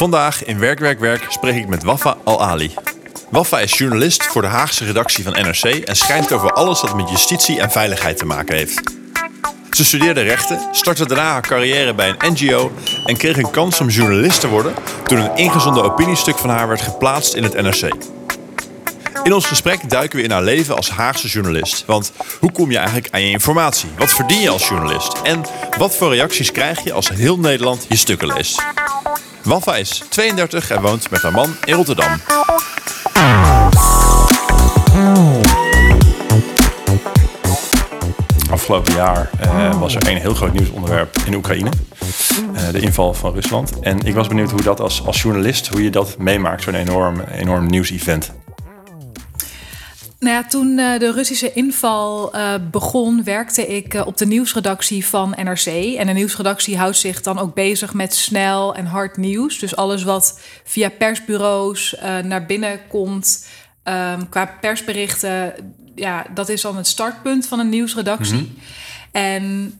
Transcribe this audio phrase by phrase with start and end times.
[0.00, 2.74] Vandaag in Werk, Werk, Werk spreek ik met Wafa Al-Ali.
[3.30, 7.10] Wafa is journalist voor de Haagse redactie van NRC en schrijft over alles wat met
[7.10, 8.80] justitie en veiligheid te maken heeft.
[9.70, 12.72] Ze studeerde rechten, startte daarna haar carrière bij een NGO
[13.04, 14.74] en kreeg een kans om journalist te worden
[15.06, 17.94] toen een ingezonden opiniestuk van haar werd geplaatst in het NRC.
[19.22, 21.84] In ons gesprek duiken we in haar leven als Haagse journalist.
[21.86, 23.88] Want hoe kom je eigenlijk aan je informatie?
[23.98, 25.12] Wat verdien je als journalist?
[25.22, 25.42] En
[25.78, 28.62] wat voor reacties krijg je als heel Nederland je stukken leest?
[29.42, 32.20] Wafa is 32 en woont met haar man in Rotterdam.
[38.50, 41.70] Afgelopen jaar uh, was er een heel groot nieuwsonderwerp in Oekraïne.
[42.54, 43.80] Uh, de inval van Rusland.
[43.80, 47.20] En ik was benieuwd hoe dat als, als journalist, hoe je dat meemaakt, zo'n enorm,
[47.20, 48.32] enorm nieuwsevent.
[50.20, 55.06] Nou ja, toen uh, de Russische inval uh, begon, werkte ik uh, op de nieuwsredactie
[55.06, 55.66] van NRC.
[55.96, 59.58] En de nieuwsredactie houdt zich dan ook bezig met snel en hard nieuws.
[59.58, 63.46] Dus alles wat via persbureaus naar binnen komt,
[63.84, 65.54] um, qua persberichten,
[65.94, 68.34] ja, dat is dan het startpunt van een nieuwsredactie.
[68.34, 68.58] Mm -hmm.
[69.12, 69.74] En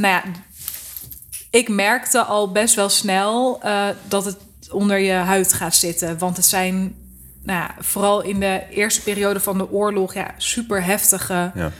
[0.00, 0.22] nou ja,
[1.50, 3.60] ik merkte al best wel snel
[4.08, 4.36] dat het
[4.70, 6.18] onder je huid gaat zitten.
[6.18, 6.94] Want het zijn
[7.46, 11.72] nou ja, vooral in de eerste periode van de oorlog, ja, super heftige ja.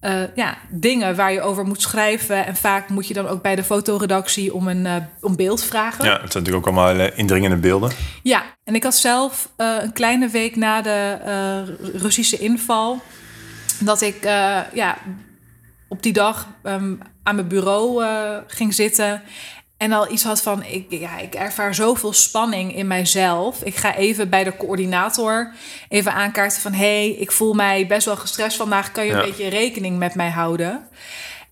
[0.00, 2.46] Uh, ja, dingen waar je over moet schrijven.
[2.46, 6.04] En vaak moet je dan ook bij de fotoredactie om een uh, om beeld vragen.
[6.04, 7.90] Ja, het zijn natuurlijk ook allemaal uh, indringende beelden.
[8.22, 11.18] Ja, en ik had zelf een kleine week na de
[11.94, 13.00] Russische inval...
[13.80, 14.22] dat ik
[14.72, 14.98] ja,
[15.88, 18.04] op die dag um, aan mijn bureau
[18.46, 19.22] ging zitten...
[19.78, 23.62] En al iets had van, ik, ja, ik ervaar zoveel spanning in mijzelf.
[23.62, 25.52] Ik ga even bij de coördinator
[25.88, 26.72] even aankaarten van...
[26.72, 28.92] hé, hey, ik voel mij best wel gestrest vandaag.
[28.92, 29.18] Kan je ja.
[29.18, 30.88] een beetje rekening met mij houden?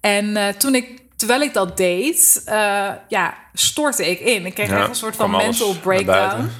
[0.00, 4.46] En uh, toen ik, terwijl ik dat deed, uh, ja, stortte ik in.
[4.46, 6.50] Ik kreeg ja, echt een soort van mental breakdown.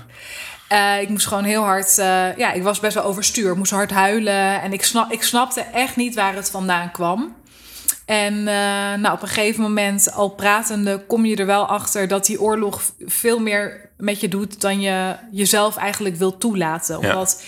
[0.73, 1.95] Uh, ik moest gewoon heel hard,
[2.37, 3.51] ja, ik was best wel overstuur.
[3.51, 7.37] Ik moest hard huilen en ik, snap, ik snapte echt niet waar het vandaan kwam.
[8.07, 8.45] En uh,
[8.95, 12.83] nou, op een gegeven moment, al pratende, kom je er wel achter dat die oorlog
[13.07, 16.99] veel meer met je doet dan je jezelf eigenlijk wil toelaten.
[16.99, 17.47] Omdat ja,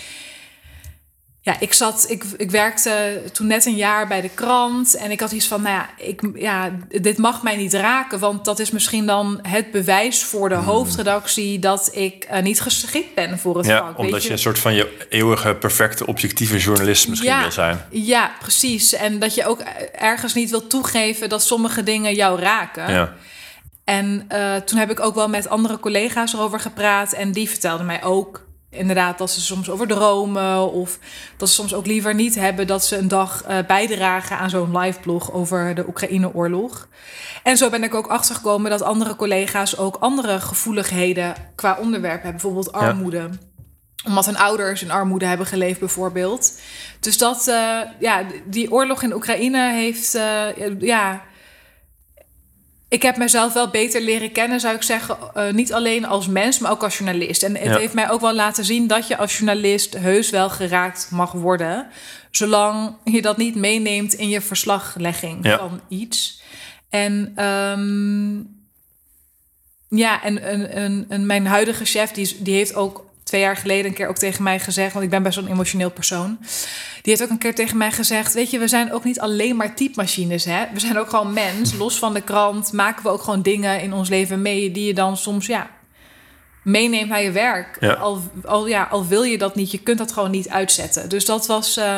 [1.59, 5.31] ik zat, ik, ik werkte toen net een jaar bij de krant en ik had
[5.31, 9.05] iets van, nou ja, ik, ja, dit mag mij niet raken, want dat is misschien
[9.05, 10.65] dan het bewijs voor de hmm.
[10.65, 13.97] hoofdredactie dat ik uh, niet geschikt ben voor het ja, vak.
[13.97, 14.27] Omdat je?
[14.27, 14.33] je?
[14.33, 17.85] een soort van je eeuwige, perfecte, objectieve journalist misschien ja, wil zijn.
[17.89, 18.93] Ja, precies.
[18.93, 19.59] En dat je ook
[19.91, 22.93] ergens niet wil toegeven dat sommige dingen jou raken.
[22.93, 23.13] Ja.
[23.83, 27.85] En uh, toen heb ik ook wel met andere collega's erover gepraat en die vertelden
[27.85, 30.99] mij ook inderdaad dat ze soms over dromen of
[31.37, 34.77] dat ze soms ook liever niet hebben dat ze een dag uh, bijdragen aan zo'n
[34.77, 36.87] live blog over de Oekraïne-oorlog.
[37.43, 42.31] En zo ben ik ook achtergekomen dat andere collega's ook andere gevoeligheden qua onderwerp hebben,
[42.31, 43.17] bijvoorbeeld armoede.
[43.17, 43.29] Ja.
[44.05, 46.59] Omdat hun ouders in armoede hebben geleefd, bijvoorbeeld.
[46.99, 51.21] Dus dat, uh, ja, die oorlog in Oekraïne heeft, uh, ja,
[52.89, 55.17] ik heb mezelf wel beter leren kennen, zou ik zeggen.
[55.37, 57.43] Uh, niet alleen als mens, maar ook als journalist.
[57.43, 57.77] En het ja.
[57.77, 61.87] heeft mij ook wel laten zien dat je als journalist heus wel geraakt mag worden.
[62.31, 65.57] Zolang je dat niet meeneemt in je verslaglegging ja.
[65.57, 66.41] van iets.
[66.89, 68.57] En um,
[69.89, 74.17] ja, en mijn huidige chef, die, die heeft ook twee jaar geleden een keer ook
[74.17, 76.37] tegen mij gezegd, want ik ben best wel een emotioneel persoon.
[77.01, 79.55] Die heeft ook een keer tegen mij gezegd: Weet je, we zijn ook niet alleen
[79.55, 80.45] maar typemachines.
[80.45, 80.65] Hè?
[80.73, 81.73] We zijn ook gewoon mens.
[81.73, 84.93] Los van de krant maken we ook gewoon dingen in ons leven mee die je
[84.93, 85.69] dan soms ja,
[86.63, 87.77] meeneemt naar je werk.
[87.79, 87.93] Ja.
[87.93, 91.09] Al, al, ja, al wil je dat niet, je kunt dat gewoon niet uitzetten.
[91.09, 91.77] Dus dat was.
[91.77, 91.97] Uh,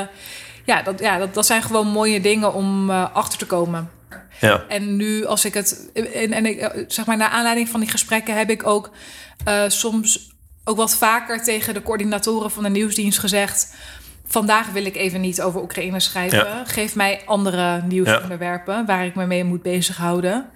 [0.65, 3.91] ja, dat, ja dat, dat zijn gewoon mooie dingen om uh, achter te komen.
[4.39, 4.65] Ja.
[4.67, 5.89] En nu, als ik het.
[5.93, 8.91] En, en ik, zeg maar, naar aanleiding van die gesprekken heb ik ook
[9.47, 10.30] uh, soms
[10.63, 13.75] ook wat vaker tegen de coördinatoren van de nieuwsdienst gezegd.
[14.25, 16.37] Vandaag wil ik even niet over Oekraïne schrijven.
[16.37, 16.63] Ja.
[16.65, 18.85] Geef mij andere nieuwsonderwerpen ja.
[18.85, 20.49] waar ik me mee moet bezighouden.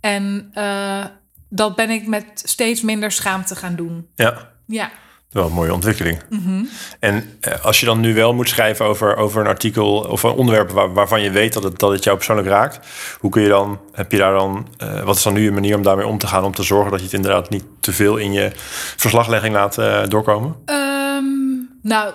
[0.00, 1.04] En uh,
[1.48, 4.08] dat ben ik met steeds minder schaamte gaan doen.
[4.14, 4.48] Ja.
[4.66, 4.90] Ja.
[5.36, 6.22] Wel een mooie ontwikkeling.
[6.28, 6.68] Mm -hmm.
[7.00, 10.30] En uh, als je dan nu wel moet schrijven over, over een artikel of een
[10.30, 12.86] onderwerp waar, waarvan je weet dat het, dat het jou persoonlijk raakt,
[13.18, 15.76] hoe kun je dan, heb je daar dan, uh, wat is dan nu een manier
[15.76, 18.16] om daarmee om te gaan, om te zorgen dat je het inderdaad niet te veel
[18.16, 18.50] in je
[18.96, 20.56] verslaglegging laat uh, doorkomen?
[20.66, 22.12] Um, nou,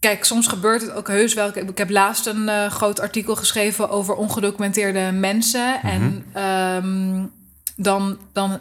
[0.00, 1.48] Kijk, soms gebeurt het ook heus wel.
[1.54, 5.80] Ik heb laatst een uh, groot artikel geschreven over ongedocumenteerde mensen.
[5.82, 6.24] Mm -hmm.
[6.32, 7.32] En um,
[7.76, 8.60] dan, dan,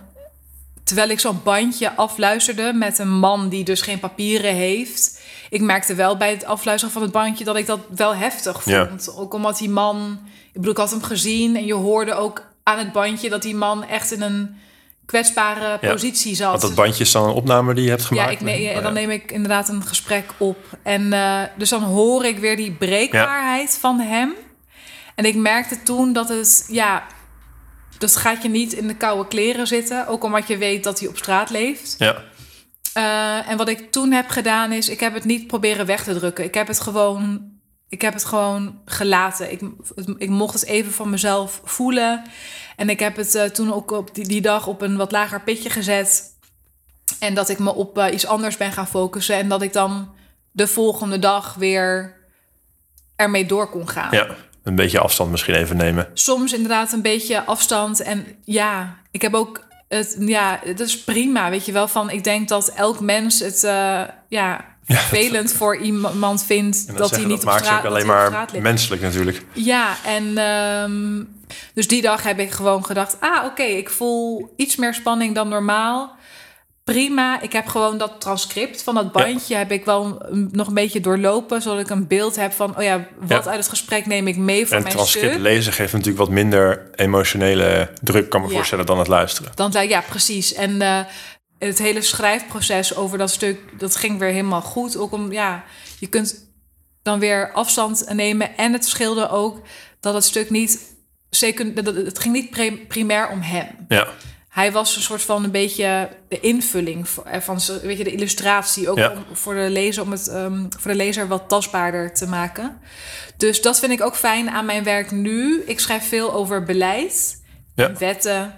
[0.86, 5.20] terwijl ik zo'n bandje afluisterde met een man die dus geen papieren heeft.
[5.50, 9.06] Ik merkte wel bij het afluisteren van het bandje dat ik dat wel heftig vond.
[9.06, 9.12] Ja.
[9.22, 12.78] Ook omdat die man, ik bedoel, ik had hem gezien en je hoorde ook aan
[12.78, 14.56] het bandje dat die man echt in een
[15.06, 16.50] kwetsbare Ja, positie zat.
[16.50, 18.32] Want dat bandje is dan een opname die je hebt Ja, gemaakt?
[18.32, 20.58] ik ne- Oh, dan neem ik inderdaad een gesprek op.
[20.84, 24.34] En eh, dus dan hoor ik weer die breekbaarheid van hem.
[25.16, 27.04] En ik merkte toen dat het, ja,
[27.98, 30.08] dat gaat je niet in de koude kleren zitten.
[30.08, 31.96] Ook omdat je weet dat hij op straat leeft.
[31.98, 32.24] Ja,
[32.94, 36.14] Eh, en wat ik toen heb gedaan is, ik heb het niet proberen weg te
[36.14, 36.44] drukken.
[36.44, 37.52] Ik heb het gewoon,
[37.90, 39.52] ik heb het gewoon gelaten.
[39.52, 39.62] Ik,
[40.18, 42.24] ik mocht het even van mezelf voelen.
[42.76, 45.42] En ik heb het eh, toen ook op die, die dag op een wat lager
[45.42, 46.24] pitje gezet.
[47.20, 49.36] En dat ik me op eh, iets anders ben gaan focussen.
[49.36, 50.14] En dat ik dan
[50.52, 52.16] de volgende dag weer
[53.16, 54.12] ermee door kon gaan.
[54.12, 54.36] ja,
[54.66, 56.08] een beetje afstand misschien even nemen.
[56.14, 58.02] Soms inderdaad een beetje afstand.
[58.02, 61.88] En ja, ik heb ook het, ja, het is prima, weet je wel.
[61.88, 67.10] Van, ik denk dat elk mens het, eh, ja, vervelend voor iemand vindt dat, dat,
[67.10, 69.42] hij niet dat op straat, ook alleen dat maar menselijk natuurlijk.
[69.54, 71.24] Ja, en ehm,
[71.74, 75.48] dus die dag heb ik gewoon gedacht: ah, oké, ik voel iets meer spanning dan
[75.48, 76.16] normaal.
[76.92, 77.42] Prima.
[77.42, 80.22] Ik heb gewoon dat transcript van dat bandje heb ik wel
[80.52, 83.50] nog een beetje doorlopen, zodat ik een beeld heb van, oh ja, wat Ja.
[83.50, 85.42] uit het gesprek neem ik mee voor En het mijn transcript stuk.
[85.42, 88.54] lezen geeft natuurlijk wat minder emotionele druk, kan me Ja.
[88.54, 89.52] voorstellen, dan het luisteren.
[89.56, 90.54] Dan, ja, precies.
[90.54, 91.00] En eh,
[91.60, 94.98] het hele schrijfproces over dat stuk, dat ging weer helemaal goed.
[94.98, 95.64] Ook om, ja,
[96.00, 96.50] je kunt
[97.02, 98.58] dan weer afstand nemen.
[98.58, 99.62] En het scheelde ook
[100.00, 100.94] dat het stuk niet...
[101.74, 102.50] Dat het ging niet
[102.88, 103.68] primair om hem.
[103.88, 104.08] Ja,
[104.56, 108.90] Hij was een soort van een beetje de invulling eh, van weet je, de illustratie.
[108.90, 109.12] Ook Ja.
[109.12, 112.80] om, voor, de lezer, om het ehm, voor de lezer wat tastbaarder te maken.
[113.38, 115.64] Dus dat vind ik ook fijn aan mijn werk nu.
[115.66, 117.42] Ik schrijf veel over beleid,
[117.76, 117.94] Ja.
[117.98, 118.54] wetten.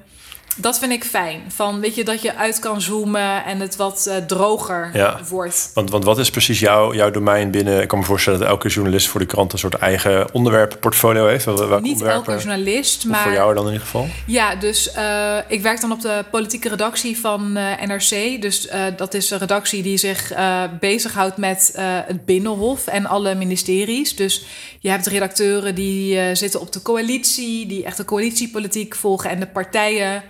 [0.59, 1.42] Dat vind ik fijn.
[1.48, 5.19] Van, weet je, dat je uit kan zoomen en het wat eh, droger Ja.
[5.30, 5.71] wordt.
[5.74, 7.81] want, want wat is precies jouw, jouw domein binnen...
[7.81, 11.45] Ik kan me voorstellen dat elke journalist voor de krant een soort eigen onderwerpenportfolio heeft.
[11.45, 12.33] Welke Niet onderwerpen?
[12.33, 13.24] elke journalist, maar...
[13.24, 14.07] voor jou dan in ieder geval?
[14.25, 18.42] Ja, dus eh, ik werk dan op de politieke redactie van eh, NRC.
[18.42, 18.68] Dus
[18.98, 20.31] dat is een redactie die zich
[20.80, 21.71] bezighoudt met
[22.06, 24.15] het Binnenhof en alle ministeries.
[24.15, 24.45] Dus
[24.80, 29.48] je hebt redacteuren die zitten op de coalitie, die echt de coalitiepolitiek volgen en de
[29.48, 30.24] partijen.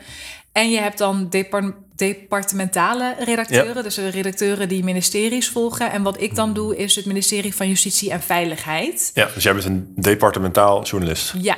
[0.58, 5.92] En je hebt dan depar- departementale redacteuren, dus de redacteuren die ministeries volgen.
[5.92, 9.12] En wat ik dan doe, is het ministerie van Justitie en Veiligheid.
[9.14, 11.34] Ja, dus jij bent een departementaal journalist.
[11.42, 11.58] Ja,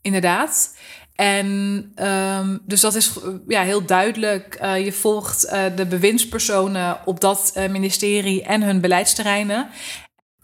[0.00, 0.76] inderdaad.
[1.14, 4.54] En ehm, dus dat is eh, ja, heel duidelijk.
[4.54, 9.68] Eh, je volgt eh, de bewindspersonen op dat ministerie en hun beleidsterreinen.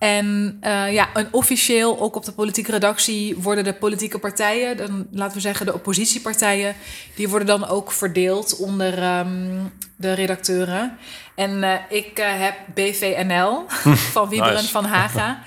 [0.03, 5.07] En eh, ja, en officieel ook op de politieke redactie worden de politieke partijen, dan,
[5.11, 6.75] laten we zeggen de oppositiepartijen,
[7.15, 9.59] die worden dan ook verdeeld onder ehm,
[9.97, 10.99] de redacteuren.
[11.35, 13.65] En eh, ik eh, heb BVNL
[14.15, 14.69] van Wieberen Nice.
[14.69, 15.43] van Haga.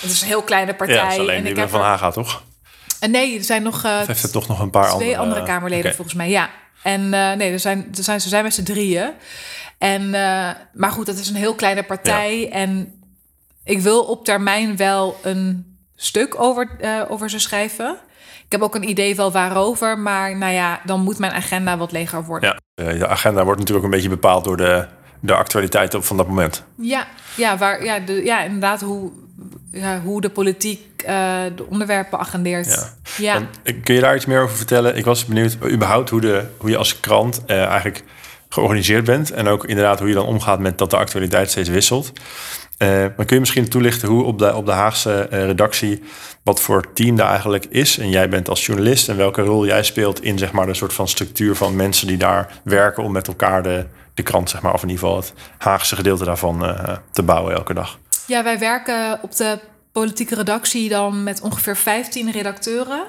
[0.00, 1.14] Het is een heel kleine partij.
[1.14, 2.42] Ja, alleen en van Haga, toch?
[3.08, 5.42] Nee, er zijn nog heeft het toch nog een paar twee andere, andere...
[5.42, 6.50] Kamerleden volgens mij, ja.
[6.82, 9.10] En nee, er zijn, er zijn, ze zijn met z'n drieën.
[9.78, 10.10] En,
[10.72, 12.48] maar goed, dat is een heel kleine partij.
[12.50, 12.99] En
[13.64, 17.96] ik wil op termijn wel een stuk over, eh, over ze schrijven.
[18.44, 21.92] Ik heb ook een idee wel waarover, maar nou ja, dan moet mijn agenda wat
[21.92, 22.60] leger worden.
[22.74, 24.86] Ja, eh, de agenda wordt natuurlijk ook een beetje bepaald door de,
[25.20, 26.64] de actualiteit op van dat moment.
[26.74, 29.10] Ja, ja, waar, ja, de, ja inderdaad, hoe,
[29.70, 32.94] ja, hoe de politiek eh, de onderwerpen agendeert.
[33.16, 33.34] Ja.
[33.40, 33.48] ja.
[33.62, 34.96] En, kun je daar iets meer over vertellen?
[34.96, 38.04] Ik was benieuwd überhaupt hoe, de, hoe je als krant eigenlijk
[38.48, 39.30] georganiseerd bent.
[39.30, 42.12] En ook inderdaad hoe je dan omgaat met dat de actualiteit steeds wisselt.
[42.80, 46.02] Eh, maar kun je misschien toelichten hoe op de, op de Haagse eh, redactie...
[46.42, 47.98] wat voor team daar eigenlijk is?
[47.98, 50.22] En jij bent als journalist en welke rol jij speelt...
[50.22, 53.02] in zeg maar, de soort van structuur van mensen die daar werken...
[53.02, 56.24] om met elkaar de, de krant, zeg maar, of in ieder geval het Haagse gedeelte
[56.24, 57.98] daarvan eh, te bouwen elke dag.
[58.26, 59.58] Ja, wij werken op de
[59.92, 63.02] politieke redactie dan met ongeveer 15 redacteuren.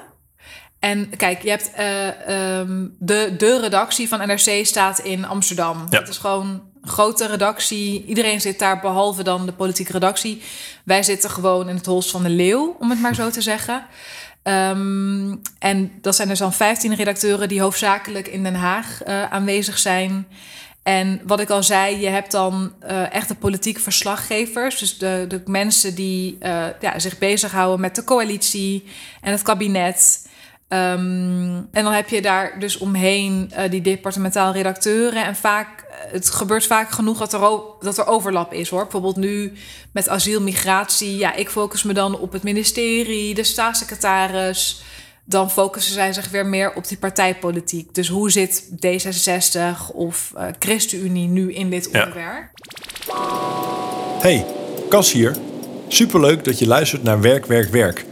[0.78, 5.86] En kijk, je hebt eh, ehm, de, de redactie van NRC staat in Amsterdam.
[5.90, 5.98] Ja.
[5.98, 8.04] Het is gewoon grote redactie.
[8.06, 10.42] Iedereen zit daar behalve dan de politieke redactie.
[10.84, 13.86] Wij zitten gewoon in het holst van de leeuw, om het maar zo te zeggen.
[14.42, 19.78] Ehm, en dat zijn dus dan 15 redacteuren die hoofdzakelijk in Den Haag eh, aanwezig
[19.78, 20.26] zijn.
[20.82, 24.78] En wat ik al zei, je hebt dan eh echte politieke verslaggevers.
[24.78, 28.84] Dus de, de mensen die eh, ja, zich bezighouden met de coalitie
[29.20, 30.26] en het kabinet.
[30.72, 35.24] Ehm, en dan heb je daar dus omheen eh, die departementaal redacteuren.
[35.24, 37.40] En vaak, eh, het gebeurt vaak genoeg dat er,
[37.80, 38.82] dat er overlap is hoor.
[38.82, 39.52] Bijvoorbeeld nu
[39.92, 41.16] met asiel, migratie.
[41.16, 44.82] Ja, ik focus me dan op het ministerie, de staatssecretaris.
[45.24, 47.94] Dan focussen zij zich weer meer op die partijpolitiek.
[47.94, 51.98] Dus hoe zit D66 of eh, ChristenUnie nu in dit Ja.
[52.04, 52.48] onderwerp?
[54.20, 54.46] Hey,
[54.88, 55.36] Cas hier.
[55.88, 58.04] Superleuk dat je luistert naar Werk, Werk, Werk.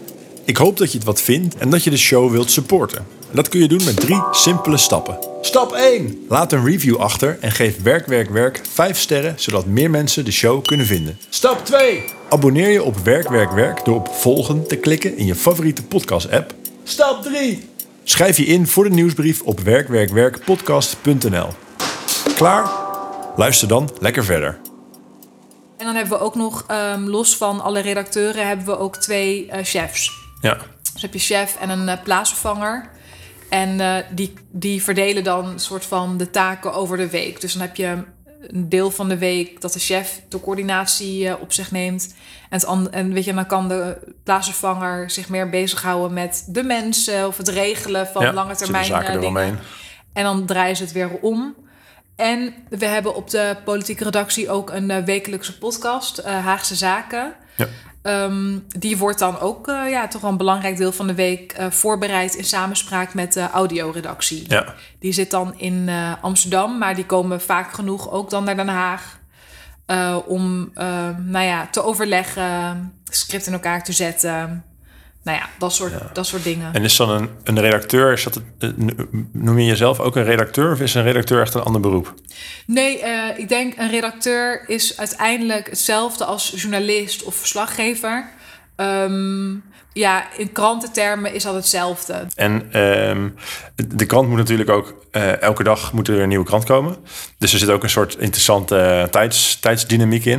[0.51, 2.99] Ik hoop dat je het wat vindt en dat je de show wilt supporten.
[2.99, 5.19] En dat kun je doen met drie simpele stappen.
[5.41, 6.25] Stap 1.
[6.29, 10.31] Laat een review achter en geef Werk Werk Werk 5 sterren, zodat meer mensen de
[10.31, 11.19] show kunnen vinden.
[11.29, 12.05] Stap 2.
[12.29, 16.31] Abonneer je op Werk Werk Werk door op volgen te klikken in je favoriete podcast
[16.31, 16.55] app.
[16.85, 17.69] Stap 3.
[18.05, 21.49] Schrijf je in voor de nieuwsbrief op werkwerkwerkpodcast.nl.
[22.35, 22.71] Klaar?
[23.37, 24.59] Luister dan lekker verder.
[25.77, 29.47] En dan hebben we ook nog, ehm, los van alle redacteuren, hebben we ook twee
[29.47, 30.21] eh, chefs.
[30.41, 30.59] Ja.
[30.93, 32.91] Dus heb je chef en een uh, plaatsvervanger.
[33.49, 37.41] En uh, die, die verdelen dan een soort van de taken over de week.
[37.41, 38.05] Dus dan heb je
[38.47, 42.15] een deel van de week dat de chef de coördinatie uh, op zich neemt.
[42.49, 47.27] En, het en weet je, dan kan de plaatsvervanger zich meer bezighouden met de mensen
[47.27, 49.59] of het regelen van ja, lange termijn zaken dingen.
[50.13, 51.55] En dan draaien ze het weer om.
[52.17, 57.35] En we hebben op de politieke redactie ook een wekelijkse podcast, Haagse Zaken.
[57.57, 57.69] Ja.
[58.03, 61.59] Um, die wordt dan ook uh, ja, toch wel een belangrijk deel van de week
[61.59, 64.45] uh, voorbereid in samenspraak met de audioredactie.
[64.49, 64.75] Ja.
[64.99, 68.69] Die zit dan in uh, Amsterdam, maar die komen vaak genoeg ook dan naar Den
[68.69, 69.19] Haag.
[70.27, 70.73] om
[71.27, 74.65] nou ja, te overleggen, script in elkaar te zetten.
[75.23, 76.11] Nou ja, dat soort, ja.
[76.13, 76.75] dat soort dingen.
[76.75, 78.75] En is dan een, een redacteur, is dat het,
[79.33, 82.15] noem je jezelf ook een redacteur of is een redacteur echt een ander beroep?
[82.67, 88.31] Nee, uh, ik denk een redacteur is uiteindelijk hetzelfde als journalist of verslaggever.
[88.77, 92.27] Um, ja, in krantentermen is dat hetzelfde.
[92.35, 93.35] En um,
[93.75, 96.97] de krant moet natuurlijk ook uh, elke dag moet er een nieuwe krant komen.
[97.39, 100.39] Dus er zit ook een soort interessante uh, tijds, tijdsdynamiek in.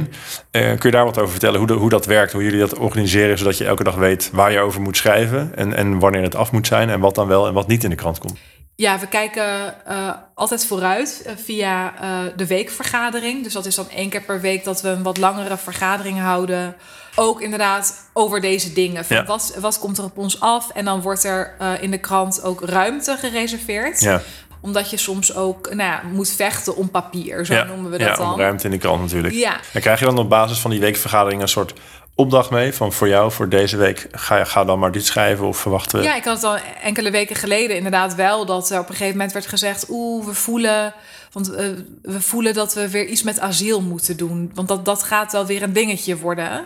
[0.52, 1.60] Uh, kun je daar wat over vertellen?
[1.60, 4.60] Hoe, hoe dat werkt, hoe jullie dat organiseren, zodat je elke dag weet waar je
[4.60, 7.54] over moet schrijven en, en wanneer het af moet zijn en wat dan wel en
[7.54, 8.40] wat niet in de krant komt?
[8.82, 13.44] Ja, we kijken uh, altijd vooruit uh, via uh, de weekvergadering.
[13.44, 16.76] Dus dat is dan één keer per week dat we een wat langere vergadering houden.
[17.16, 19.06] Ook inderdaad over deze dingen.
[19.06, 19.26] Van Ja.
[19.26, 20.70] wat, wat komt er op ons af?
[20.70, 24.00] En dan wordt er in de krant ook ruimte gereserveerd.
[24.00, 24.22] Ja,
[24.62, 27.64] Omdat je soms ook nou ja, moet vechten om papier, zo ja.
[27.64, 28.34] noemen we ja dat dan.
[28.34, 29.34] om ruimte in de krant natuurlijk.
[29.34, 29.60] Ja.
[29.74, 31.74] En krijg je dan op basis van die weekvergadering een soort
[32.22, 35.58] opdracht mee van voor jou, voor deze week, ga, ga dan maar dit schrijven of
[35.58, 36.06] verwachten we?
[36.06, 39.16] Ja, ik had het al enkele weken geleden inderdaad wel dat er op een gegeven
[39.16, 40.94] moment werd gezegd: oeh, we voelen,
[41.32, 41.58] want uh,
[42.02, 45.46] we voelen dat we weer iets met asiel moeten doen, want dat, dat gaat wel
[45.46, 46.66] weer een dingetje worden.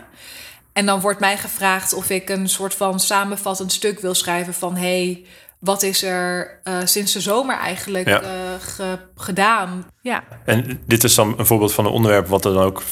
[0.72, 4.76] En dan wordt mij gevraagd of ik een soort van samenvattend stuk wil schrijven van
[4.76, 5.24] hey,
[5.66, 8.22] wat is er uh, sinds de zomer eigenlijk Ja.
[8.22, 8.28] uh,
[8.60, 9.86] ge gedaan?
[10.00, 10.24] Ja.
[10.44, 12.82] En dit is dan een voorbeeld van een onderwerp wat er dan ook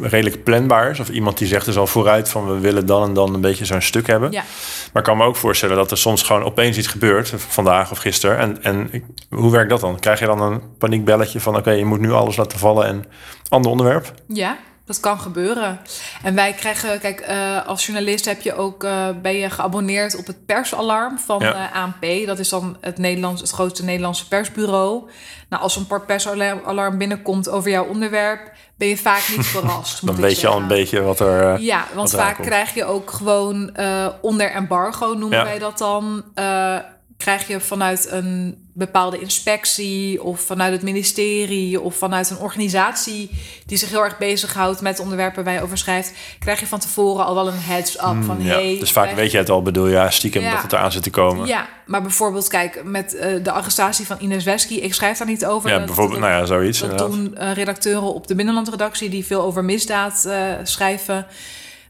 [0.00, 1.00] redelijk planbaar is.
[1.00, 3.64] Of iemand die zegt dus al vooruit van we willen dan en dan een beetje
[3.64, 4.30] zo'n stuk hebben.
[4.30, 4.42] Ja.
[4.92, 7.98] Maar ik kan me ook voorstellen dat er soms gewoon opeens iets gebeurt, vandaag of
[7.98, 8.38] gisteren.
[8.38, 8.90] En, en
[9.28, 10.00] hoe werkt dat dan?
[10.00, 13.04] Krijg je dan een paniekbelletje van oké, je moet nu alles laten vallen en
[13.48, 14.12] ander onderwerp?
[14.28, 15.80] Ja, dat kan gebeuren.
[16.22, 20.26] En wij krijgen, kijk, uh, als journalist heb je ook, uh, ben je geabonneerd op
[20.26, 21.54] het persalarm van Ja.
[21.54, 22.26] uh, ANP.
[22.26, 25.10] Dat is dan het, Nederlands, het grootste Nederlandse persbureau.
[25.48, 30.06] Nou, als een persalarm binnenkomt over jouw onderwerp, ben je vaak niet verrast.
[30.06, 31.54] Dan weet je al een beetje wat er.
[31.54, 33.76] eh, Ja, want vaak krijg je ook gewoon
[34.20, 35.44] onder embargo, noemen Ja.
[35.44, 36.24] wij dat dan.
[37.16, 43.30] Krijg je vanuit een bepaalde inspectie of vanuit het ministerie of vanuit een organisatie
[43.66, 47.24] die zich heel erg bezighoudt met onderwerpen waar je over schrijft, krijg je van tevoren
[47.24, 48.54] al wel een heads-up van Hmm, ja.
[48.54, 48.76] hey.
[48.78, 50.50] dus vaak weet je het al, bedoel je ja, stiekem Ja.
[50.52, 51.46] dat het eraan zit te komen.
[51.46, 55.46] Ja, maar bijvoorbeeld, kijk, met uh, de arrestatie van Ines Wesky, ik schrijf daar niet
[55.46, 55.70] over.
[55.70, 56.78] Ja, Dat- bijvoorbeeld, dat- nou ja, zoiets.
[56.80, 57.16] dat inderdaad.
[57.16, 61.26] doen uh, redacteuren op de binnenlandredactie die veel over misdaad uh, schrijven.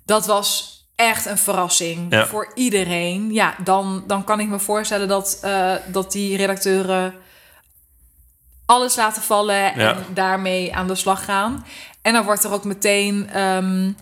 [0.04, 2.26] Dat was echt een verrassing Ja.
[2.26, 3.32] voor iedereen.
[3.32, 7.14] Ja, dan, dan kan ik me voorstellen dat, uh, dat die redacteuren
[8.66, 9.72] alles laten vallen Ja.
[9.74, 11.66] en daarmee aan de slag gaan.
[12.02, 13.96] En dan wordt er ook meteen um,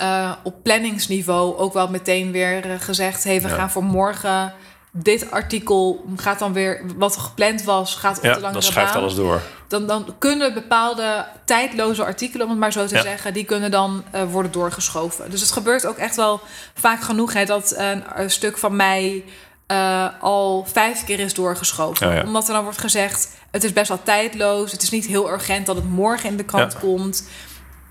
[0.00, 3.54] uh, op planningsniveau ook wel meteen weer uh, gezegd: hey, we Ja.
[3.54, 4.52] gaan voor morgen.
[4.92, 8.70] Dit artikel gaat dan weer, wat er gepland was, gaat op Ja, de langere dan
[8.72, 9.40] schrijft baan alles door.
[9.68, 13.02] dan, dan kunnen bepaalde tijdloze artikelen, om het maar zo te Ja.
[13.02, 15.30] zeggen, die kunnen dan uh, worden doorgeschoven.
[15.30, 16.40] Dus het gebeurt ook echt wel
[16.74, 19.24] vaak genoeg hè, dat een, een stuk van mij
[19.70, 22.14] uh, al vijf keer is doorgeschoven.
[22.14, 22.22] Ja.
[22.22, 25.66] Omdat er dan wordt gezegd, het is best wel tijdloos, het is niet heel urgent
[25.66, 27.28] dat het morgen in de krant komt.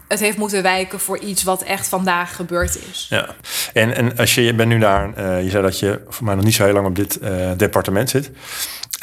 [0.09, 3.07] Het heeft moeten wijken voor iets wat echt vandaag gebeurd is.
[3.09, 3.35] Ja,
[3.73, 6.35] en, en als je, je bent nu daar, uh, je zei dat je voor mij
[6.35, 8.31] nog niet zo heel lang op dit uh, departement zit.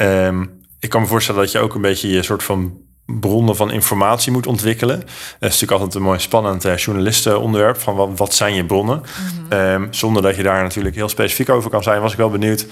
[0.01, 3.71] Um, ik kan me voorstellen dat je ook een beetje je soort van bronnen van
[3.71, 4.99] informatie moet ontwikkelen.
[4.99, 5.07] Dat
[5.39, 8.97] is natuurlijk altijd een mooi spannend uh, journalistenonderwerp van wat, wat zijn je bronnen.
[8.97, 9.59] Mm -hmm.
[9.59, 12.65] um, zonder dat je daar natuurlijk heel specifiek over kan zijn, was ik wel benieuwd.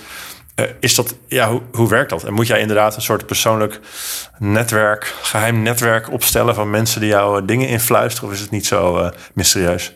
[0.56, 2.24] Uh, is dat, ja, hoe, hoe werkt dat?
[2.24, 3.80] En moet jij inderdaad een soort persoonlijk
[4.40, 8.30] netwerk, geheim netwerk opstellen van mensen die jou uh, dingen influisteren?
[8.30, 9.94] Of is het niet zo uh, mysterieus?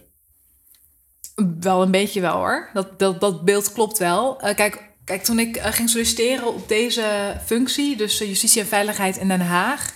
[1.60, 2.70] Wel een beetje wel hoor.
[2.74, 4.36] Dat, dat, dat beeld klopt wel.
[4.36, 7.04] Kijk, kijk, toen ik eh, ging solliciteren op deze
[7.46, 9.94] functie, dus eh, justitie en veiligheid in Den Haag.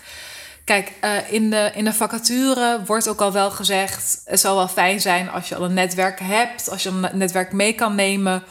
[0.66, 4.68] Kijk, eh, in, de, in de vacature wordt ook al wel gezegd: het zal wel
[4.68, 8.44] fijn zijn als je al een netwerk hebt, als je een netwerk mee kan nemen.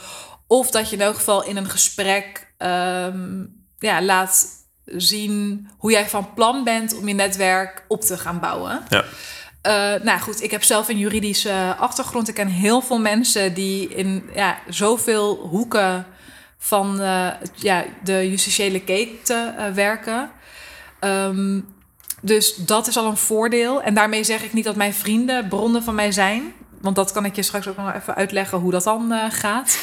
[0.52, 3.44] Of dat je in elk geval in een gesprek ehm,
[3.78, 4.46] ja, laat
[4.84, 8.82] zien hoe jij van plan bent om je netwerk op te gaan bouwen.
[8.88, 9.04] Ja.
[9.96, 12.28] Uh, nou goed, ik heb zelf een juridische achtergrond.
[12.28, 16.06] Ik ken heel veel mensen die in ja, zoveel hoeken
[16.58, 20.30] van uh, ja, de justitiële keten uh, werken.
[21.00, 21.74] Um,
[22.20, 23.82] dus dat is al een voordeel.
[23.82, 26.52] En daarmee zeg ik niet dat mijn vrienden bronnen van mij zijn.
[26.80, 29.82] Want dat kan ik je straks ook nog even uitleggen hoe dat dan gaat.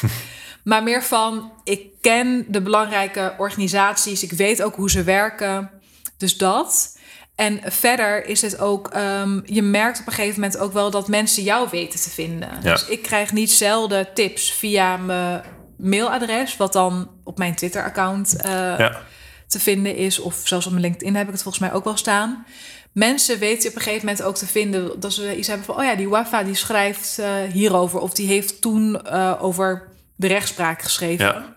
[0.64, 4.22] maar meer van, ik ken de belangrijke organisaties.
[4.22, 5.70] Ik weet ook hoe ze werken.
[6.16, 6.98] Dus dat.
[7.34, 11.08] En verder is het ook, um, je merkt op een gegeven moment ook wel dat
[11.08, 12.48] mensen jou weten te vinden.
[12.62, 12.72] Ja.
[12.72, 15.42] Dus ik krijg niet zelden tips via mijn
[15.76, 19.00] mailadres, wat dan op mijn Twitter-account uh, Ja.
[19.46, 20.18] te vinden is.
[20.18, 22.46] Of zelfs op mijn LinkedIn heb ik het volgens mij ook wel staan.
[22.92, 25.84] Mensen weten op een gegeven moment ook te vinden dat ze iets hebben van: oh
[25.84, 28.00] ja, die Wafa die schrijft uh, hierover.
[28.00, 29.88] Of die heeft toen uh, over
[30.20, 31.26] de rechtspraak geschreven.
[31.26, 31.56] Ja.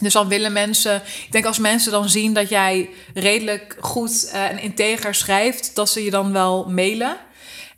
[0.00, 4.50] Dus dan willen mensen, ik denk als mensen dan zien dat jij redelijk goed uh,
[4.50, 7.16] en integer schrijft, dat ze je dan wel mailen.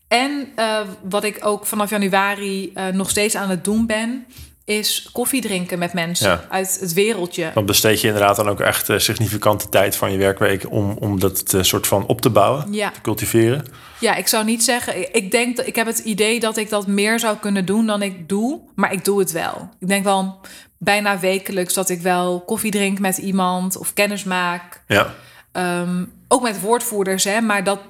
[0.09, 4.27] En uh, wat ik ook vanaf januari uh, nog steeds aan het doen ben,
[4.69, 6.45] is koffie drinken met mensen Ja.
[6.49, 7.51] uit het wereldje.
[7.55, 11.21] Dan besteed je inderdaad dan ook echt eh, significante tijd van je werkweek om, om
[11.21, 12.91] dat eh, soort van op te bouwen, Ja.
[12.91, 13.65] te cultiveren.
[14.01, 15.15] Ja, ik zou niet zeggen.
[15.15, 18.03] Ik denk dat ik heb het idee dat ik dat meer zou kunnen doen dan
[18.03, 19.69] ik doe, maar ik doe het wel.
[19.79, 20.41] Ik denk wel
[20.79, 24.83] bijna wekelijks dat ik wel koffie drink met iemand of kennis maak.
[24.87, 25.15] Ja,
[25.53, 27.81] Ehm, ook met woordvoerders, hè, maar dat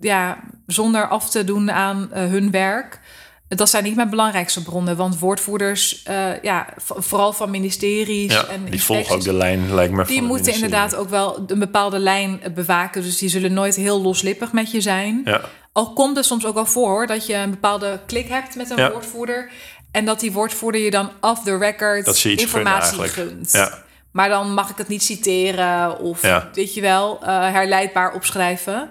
[0.00, 3.00] ja, zonder af te doen aan eh, hun werk.
[3.48, 8.46] Dat zijn niet mijn belangrijkste bronnen, want woordvoerders, eh, ja, vooral van ministeries ja.
[8.46, 10.04] en die volgen ook de lijn, lijkt me.
[10.04, 13.02] die moeten inderdaad ook wel een bepaalde lijn bewaken.
[13.02, 15.20] Dus die zullen nooit heel loslippig met je zijn.
[15.24, 15.40] Ja,
[15.72, 18.70] Al komt het soms ook wel voor hoor, dat je een bepaalde klik hebt met
[18.70, 18.90] een Ja.
[18.90, 19.50] woordvoerder.
[19.90, 23.52] En dat die woordvoerder je dan off the record Dat ze iets informatie gunt.
[23.52, 23.84] Ja.
[24.12, 26.20] Maar dan mag ik het niet citeren of
[26.52, 28.90] weet je wel, eh, herleidbaar opschrijven.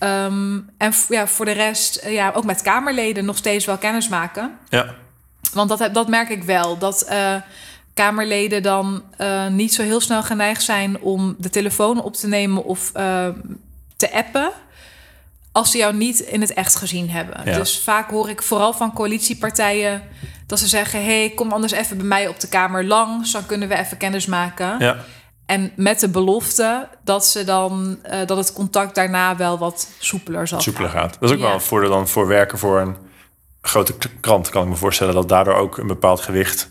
[0.00, 4.08] Ehm, en ja, voor de rest, eh, ja, ook met Kamerleden nog steeds wel kennis
[4.08, 4.58] maken.
[4.68, 4.94] ja,
[5.52, 6.78] Want dat, dat merk ik wel.
[6.78, 7.34] Dat eh,
[7.94, 12.64] Kamerleden dan eh, niet zo heel snel geneigd zijn om de telefoon op te nemen
[12.64, 12.90] of
[13.96, 14.50] te appen.
[15.52, 17.40] Als ze jou niet in het echt gezien hebben.
[17.44, 17.58] Ja.
[17.58, 20.02] Dus vaak hoor ik vooral van coalitiepartijen
[20.46, 23.32] dat ze zeggen: hey, kom anders even bij mij op de Kamer langs.
[23.32, 24.78] Dan kunnen we even kennis maken.
[24.78, 24.96] ja.
[25.50, 30.48] En met de belofte dat ze dan eh, dat het contact daarna wel wat soepeler
[30.48, 31.00] zal soepeler gaan.
[31.00, 31.12] gaat.
[31.20, 31.44] Dat is ook Ja.
[31.46, 32.96] wel een voordeel dan voor werken voor een
[33.62, 35.14] grote krant, kan ik me voorstellen.
[35.14, 36.70] Dat daardoor ook een bepaald gewicht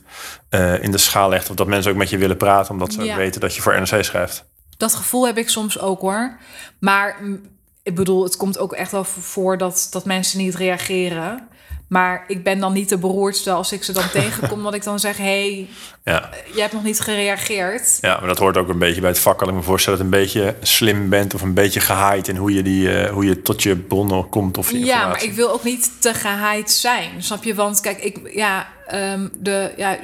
[0.49, 1.49] eh, in de schaal legt.
[1.49, 3.15] Of dat mensen ook met je willen praten, omdat ze Ja.
[3.15, 4.45] weten dat je voor NRC schrijft.
[4.77, 6.37] Dat gevoel heb ik soms ook hoor.
[6.79, 7.41] Maar mm,
[7.83, 11.47] ik bedoel, het komt ook echt wel voor dat, dat mensen niet reageren.
[11.89, 14.99] Maar ik ben dan niet de beroerdste als ik ze dan tegenkom, dat ik dan
[14.99, 15.67] zeg: hey,
[16.03, 16.29] Ja.
[16.53, 17.97] je hebt nog niet gereageerd.
[18.01, 19.37] ja, maar dat hoort ook een beetje bij het vak.
[19.37, 22.35] Kan ik me voorstellen dat je een beetje slim bent of een beetje gehaaid in
[22.35, 25.33] hoe je, die, eh, hoe je tot je bronnen komt of je Ja, maar ik
[25.33, 27.23] wil ook niet te gehaaid zijn.
[27.23, 27.55] Snap je?
[27.55, 29.97] Want kijk, ik, ja, ehm, de, ja,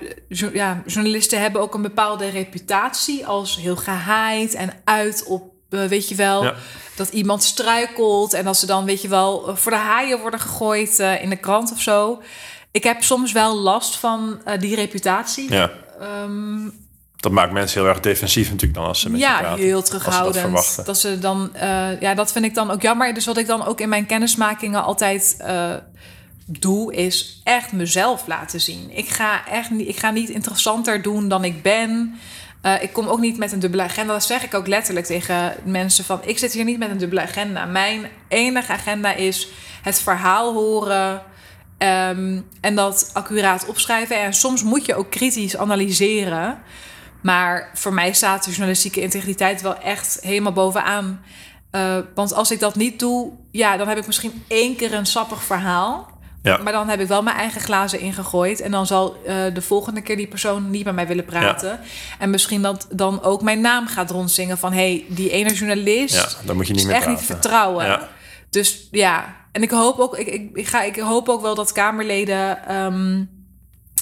[0.53, 5.54] ja, journalisten hebben ook een bepaalde reputatie als heel gehaaid en uit op, eh,
[5.87, 6.53] weet je wel, Ja.
[6.95, 10.99] dat iemand struikelt en dat ze dan, weet je wel, voor de haaien worden gegooid
[10.99, 12.21] eh, in de krant of zo.
[12.71, 15.51] Ik heb soms wel last van eh, die reputatie.
[15.51, 16.69] Ja, Ehm,
[17.15, 19.63] dat maakt mensen heel erg defensief natuurlijk dan als ze met je ja, praten.
[19.63, 20.37] heel Als ze dat terughoudend.
[20.45, 20.85] verwachten.
[20.85, 23.13] Dat ze dan, eh, ja, dat vind ik dan ook jammer.
[23.13, 25.37] Dus wat ik dan ook in mijn kennismakingen altijd
[26.45, 28.97] doe, is echt mezelf laten zien.
[28.97, 32.19] Ik ga echt niet, ik ga niet interessanter doen dan ik ben.
[32.65, 34.13] Eh, ik kom ook niet met een dubbele agenda.
[34.13, 37.21] Dat zeg ik ook letterlijk tegen mensen van, ik zit hier niet met een dubbele
[37.21, 37.65] agenda.
[37.65, 39.47] Mijn enige agenda is
[39.81, 41.21] het verhaal horen.
[41.77, 44.21] ehm, en dat accuraat opschrijven.
[44.21, 46.61] En soms moet je ook kritisch analyseren.
[47.21, 51.23] Maar voor mij staat de journalistieke integriteit wel echt helemaal bovenaan.
[51.71, 55.05] Eh, want als ik dat niet doe, ja, dan heb ik misschien één keer een
[55.05, 56.14] sappig verhaal.
[56.45, 56.57] Ja.
[56.57, 58.59] Maar dan heb ik wel mijn eigen glazen ingegooid.
[58.61, 61.79] En dan zal eh, de volgende keer die persoon niet met mij willen praten.
[62.19, 64.73] En misschien dat dan ook mijn naam gaat rondzingen van...
[64.73, 67.23] hé, hey, die ene journalist Ja, dan moet je niet is meer echt niet te
[67.23, 67.85] vertrouwen.
[67.85, 68.09] Ja.
[68.49, 71.71] Dus ja, en ik hoop ook, ik, ik, ik, ga, ik hoop ook wel dat
[71.71, 73.23] Kamerleden ehm,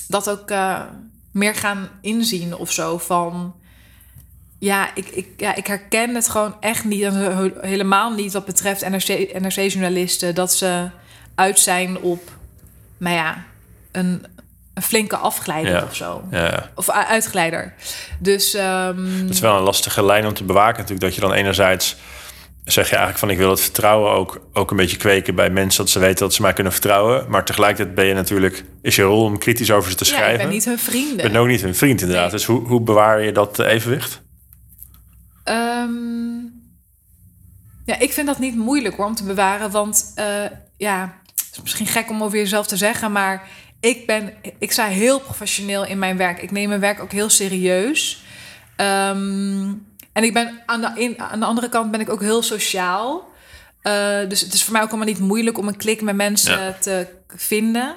[0.07, 0.81] dat ook eh,
[1.31, 2.97] meer gaan inzien of zo.
[2.97, 3.55] Van
[4.59, 8.45] ja ik, ik, ja, ik herken het gewoon echt niet, en he- helemaal niet wat
[8.45, 10.89] betreft NRC, NRC-journalisten, dat ze
[11.35, 12.31] uit zijn op,
[12.97, 13.43] nou ja,
[13.91, 14.25] een
[14.73, 15.83] een flinke afglijder Ja.
[15.83, 16.23] of zo.
[16.31, 16.69] Ja, ja.
[16.75, 17.73] Of uitglijder.
[18.19, 21.01] Dus ehm, Het is wel een lastige lijn om te bewaken natuurlijk.
[21.01, 21.95] Dat je dan enerzijds
[22.63, 25.83] zeg je eigenlijk van ik wil het vertrouwen ook, ook een beetje kweken bij mensen.
[25.83, 27.29] Dat ze weten dat ze mij kunnen vertrouwen.
[27.29, 30.33] Maar tegelijkertijd ben je natuurlijk, is je rol om kritisch over ze te ja, schrijven.
[30.33, 31.15] ik ben niet hun vrienden.
[31.17, 32.23] Je bent ook niet hun vriend inderdaad.
[32.31, 32.31] Nee.
[32.31, 34.21] Dus hoe, hoe bewaar je dat eh, evenwicht?
[35.43, 35.89] Ehm,
[37.85, 39.71] ja, ik vind dat niet moeilijk hoor, om te bewaren.
[39.71, 40.25] Want eh,
[40.77, 41.21] ja,
[41.55, 43.47] is misschien gek om over jezelf te zeggen, maar
[43.79, 46.41] ik ben, ik sta heel professioneel in mijn werk.
[46.41, 48.23] Ik neem mijn werk ook heel serieus.
[48.75, 49.71] Ehm,
[50.13, 53.31] en ik ben aan de, in, aan de andere kant ben ik ook heel sociaal.
[53.81, 56.59] Eh, dus het is voor mij ook allemaal niet moeilijk om een klik met mensen
[56.59, 56.75] Ja.
[56.79, 57.95] te vinden.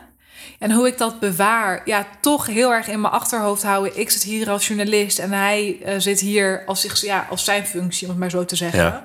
[0.59, 3.99] En hoe ik dat bewaar, ja, toch heel erg in mijn achterhoofd houden.
[4.01, 7.67] Ik zit hier als journalist en hij eh, zit hier als, zich, ja, als zijn
[7.67, 8.81] functie, om het maar zo te zeggen.
[8.81, 9.03] Ja.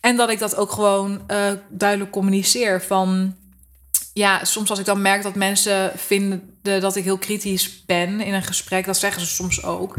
[0.00, 2.82] En dat ik dat ook gewoon eh, duidelijk communiceer.
[2.82, 3.36] Van
[4.12, 8.34] ja, soms als ik dan merk dat mensen vinden dat ik heel kritisch ben in
[8.34, 9.94] een gesprek, dat zeggen ze soms ook.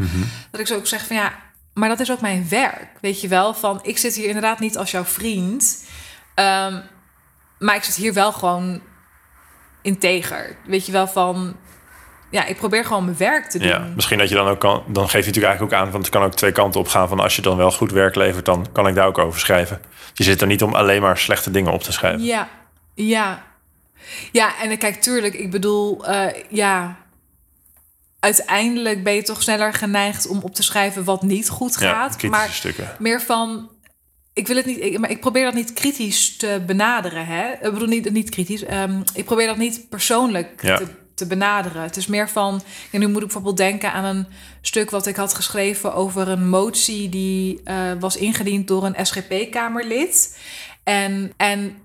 [0.52, 1.34] Dat ik zo ook zeg van ja,
[1.74, 2.88] maar dat is ook mijn werk.
[3.02, 5.86] Weet je wel, van ik zit hier inderdaad niet als jouw vriend.
[6.36, 6.80] ehm,
[7.60, 8.82] maar ik zit hier wel gewoon
[9.82, 10.58] integer.
[10.66, 11.56] Weet je wel van
[12.32, 13.68] ja, ik probeer gewoon mijn werk te doen.
[13.68, 16.06] Ja, misschien dat je dan ook kan, dan geef je natuurlijk eigenlijk ook aan, want
[16.06, 17.08] het kan ook twee kanten op gaan.
[17.08, 19.82] Van als je dan wel goed werk levert, dan kan ik daar ook over schrijven.
[20.14, 22.24] Je zit er niet om alleen maar slechte dingen op te schrijven.
[22.24, 22.48] Ja,
[22.96, 23.44] ja.
[24.32, 26.98] Ja, en kijk, tuurlijk, ik bedoel, eh, ja.
[28.20, 32.24] Uiteindelijk ben je toch sneller geneigd om op te schrijven wat niet goed gaat.
[32.24, 32.96] maar stukken.
[33.00, 33.70] meer van.
[34.34, 37.26] Ik wil het niet, ik, maar ik probeer dat niet kritisch te benaderen.
[37.26, 37.52] Hè?
[37.52, 38.64] Ik bedoel, niet, niet kritisch.
[38.64, 40.78] ehm, ik probeer dat niet persoonlijk Ja.
[40.78, 41.82] te, te benaderen.
[41.82, 42.62] Het is meer van.
[42.92, 44.26] Ja, nu moet ik bijvoorbeeld denken aan een
[44.62, 50.38] stuk wat ik had geschreven over een motie die eh, was ingediend door een SGP-kamerlid.
[50.84, 51.78] En, en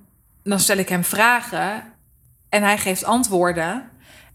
[0.44, 1.92] dan stel ik hem vragen
[2.56, 3.88] en hij geeft antwoorden.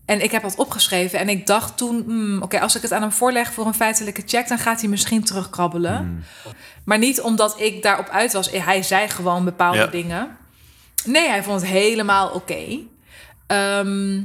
[0.06, 3.02] En ik heb dat opgeschreven en ik dacht toen, hmm, oké, als ik het aan
[3.02, 6.26] hem voorleg voor een feitelijke check, dan gaat hij misschien terugkrabbelen.
[6.86, 8.52] Maar niet omdat ik daarop uit was.
[8.52, 9.88] Hij zei gewoon bepaalde Ja.
[9.88, 10.38] dingen.
[11.06, 12.80] Nee, hij vond het helemaal oké.
[13.48, 14.20] Ehm,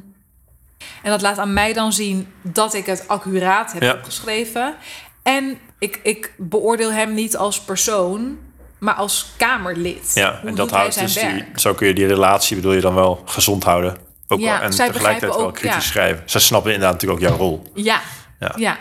[1.03, 3.93] en dat laat aan mij dan zien dat ik het accuraat heb Ja.
[3.95, 4.75] opgeschreven.
[5.23, 8.39] En ik, ik beoordeel hem niet als persoon,
[8.79, 10.11] maar als Kamerlid.
[10.15, 13.23] Ja, en dat houdt dus die, zo kun je die relatie, bedoel je dan wel
[13.25, 13.97] gezond houden.
[14.29, 15.91] Ook Ja, wel, en tegelijkertijd begrijpen wel ook, kritisch ja.
[15.91, 16.23] schrijven.
[16.27, 17.71] Zij snappen inderdaad natuurlijk ook jouw rol.
[17.75, 18.01] Ja,
[18.41, 18.53] Ja.
[18.57, 18.79] ja.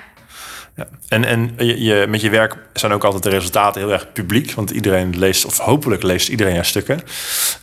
[0.75, 0.87] Ja.
[1.07, 4.51] En, en je, je- met je werk zijn ook altijd de resultaten heel erg publiek.
[4.51, 7.01] Want iedereen leest, of hopelijk leest iedereen jouw stukken.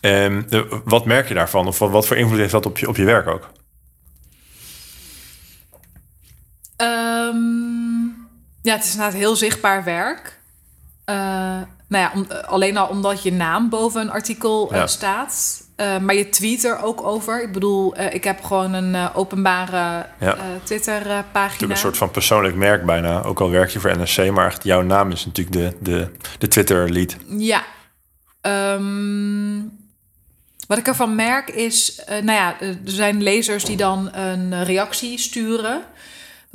[0.01, 0.43] Ehm,
[0.85, 1.67] wat merk je daarvan?
[1.67, 3.51] Of wat, wat voor invloed heeft dat op je, op je werk ook?
[6.77, 8.05] Ehm,
[8.63, 10.41] ja, het is inderdaad heel zichtbaar werk.
[11.05, 11.61] Eh,
[11.93, 15.61] nou ja, om- eh, alleen al omdat je naam boven een artikel eh, staat.
[15.77, 17.43] Eh, maar je tweet er ook over.
[17.43, 20.37] Ik bedoel, ik heb gewoon een openbare Ja.
[20.63, 21.43] Twitter-pagina.
[21.47, 23.23] Natuurlijk een soort van persoonlijk merk bijna.
[23.23, 26.49] Ook al werk je voor NRC, maar echt jouw naam is natuurlijk de, de, de
[26.49, 27.17] Twitter-lead.
[27.37, 27.63] Ja.
[28.41, 29.61] Ehm,
[30.67, 35.83] wat ik ervan merk is, nou ja, er zijn lezers die dan een reactie sturen.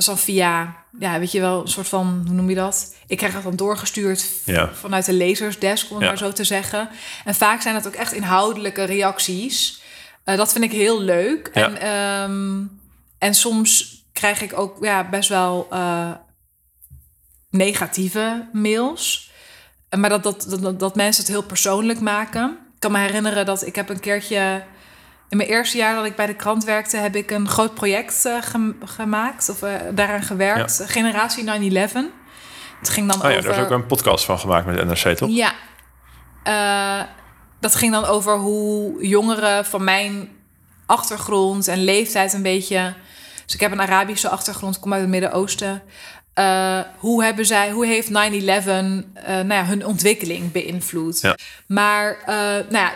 [0.05, 2.95] Dan via, ja, weet je wel, een soort van, hoe noem je dat?
[3.07, 4.73] Ik krijg dat dan doorgestuurd Ja.
[4.73, 6.10] vanuit de lezersdesk, om het Ja.
[6.10, 6.89] maar zo te zeggen.
[7.25, 9.81] En vaak zijn dat ook echt inhoudelijke reacties.
[10.23, 11.49] Eh, dat vind ik heel leuk.
[11.53, 11.65] Ja.
[11.69, 12.63] En, ehm,
[13.17, 16.12] en soms krijg ik ook ja, best wel eh,
[17.49, 19.31] negatieve mails.
[19.89, 22.49] Eh, Maar dat, dat, dat, dat mensen het heel persoonlijk maken.
[22.73, 24.63] Ik kan me herinneren dat ik heb een keertje...
[25.29, 26.97] In mijn eerste jaar dat ik bij de krant werkte...
[26.97, 29.49] heb ik een groot project eh, gem- gemaakt.
[29.49, 30.83] Of eh, daaraan gewerkt.
[30.85, 31.47] Generatie 9-11.
[32.79, 33.49] Het ging dan Oh ja, over...
[33.49, 35.29] daar is ook een podcast van gemaakt met NRC, toch?
[35.29, 35.53] Ja.
[36.43, 37.07] Eh,
[37.59, 40.29] dat ging dan over hoe jongeren van mijn
[40.85, 42.93] achtergrond en leeftijd een beetje...
[43.45, 45.81] Dus ik heb een Arabische achtergrond, kom uit het Midden-Oosten.
[46.97, 48.23] Hoe, hebben zij, hoe heeft 9-11 eh,
[49.25, 51.21] nou ja, hun ontwikkeling beïnvloed?
[51.21, 51.35] Ja.
[51.67, 52.17] Maar
[52.69, 52.93] nou ja,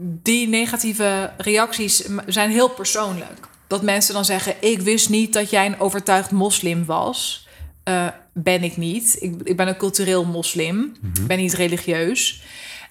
[0.00, 3.48] die negatieve reacties zijn heel persoonlijk.
[3.66, 7.48] Dat mensen dan zeggen: Ik wist niet dat jij een overtuigd moslim was.
[7.82, 9.16] Eh, ben ik niet.
[9.20, 10.96] Ik, ik ben een cultureel moslim.
[11.14, 12.42] Ik ben niet religieus.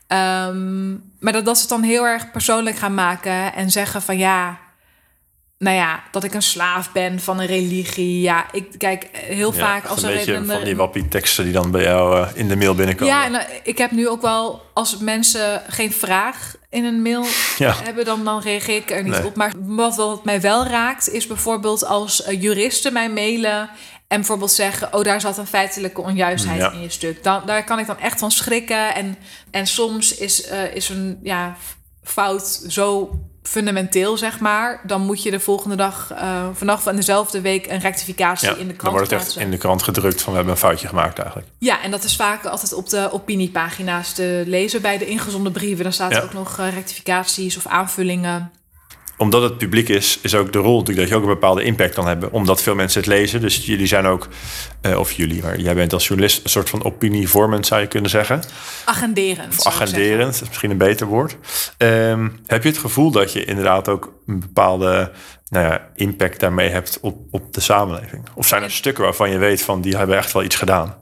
[0.07, 0.89] Ehm,
[1.19, 4.59] maar dat, dat ze het dan heel erg persoonlijk gaan maken en zeggen van ja,
[5.59, 8.21] nou ja, dat ik een slaaf ben van een religie.
[8.21, 11.71] Ja, ik kijk heel Ja, vaak als een beetje een- van die wappie-teksten die dan
[11.71, 13.13] bij jou eh, in de mail binnenkomen.
[13.13, 17.25] ja, en eh, ik heb nu ook wel, als mensen geen vraag in een mail
[17.57, 17.75] Ja.
[17.83, 19.25] hebben, dan, dan reageer ik er niet Nee.
[19.25, 19.35] op.
[19.35, 23.69] Maar wat, wat mij wel raakt, is bijvoorbeeld als eh, juristen mij mailen
[24.07, 26.71] en bijvoorbeeld zeggen: Oh, daar zat een feitelijke onjuistheid Ja.
[26.71, 27.23] in je stuk.
[27.23, 28.95] Dan, daar kan ik dan echt van schrikken.
[28.95, 29.17] En,
[29.51, 31.55] en soms is, is een ja,
[32.03, 37.41] fout zo fundamenteel, zeg maar, dan moet je de volgende dag, uh, vanaf van dezelfde
[37.41, 40.31] week, een rectificatie in de krant Dan wordt het echt in de krant gedrukt van
[40.31, 41.49] we hebben een foutje gemaakt eigenlijk.
[41.57, 45.83] Ja, en dat is vaak altijd op de opiniepagina's te lezen bij de ingezonde brieven.
[45.83, 48.51] Dan staat er ook nog uh, rectificaties of aanvullingen
[49.17, 51.93] omdat het publiek is, is ook de rol natuurlijk dat je ook een bepaalde impact
[51.93, 52.32] kan hebben.
[52.32, 53.41] Omdat veel mensen het lezen.
[53.41, 54.27] Dus jullie zijn ook,
[54.82, 58.10] uh, of jullie, maar jij bent als journalist een soort van opinievormend, zou je kunnen
[58.10, 58.43] zeggen.
[58.86, 59.60] Agenderend.
[59.60, 61.38] Of agenderend, is misschien een beter woord.
[61.77, 65.12] Um, heb je het gevoel dat je inderdaad ook een bepaalde
[65.49, 68.23] nou ja, impact daarmee hebt op, op de samenleving?
[68.36, 70.95] Of zijn er stukken waarvan je weet van die hebben echt wel iets gedaan?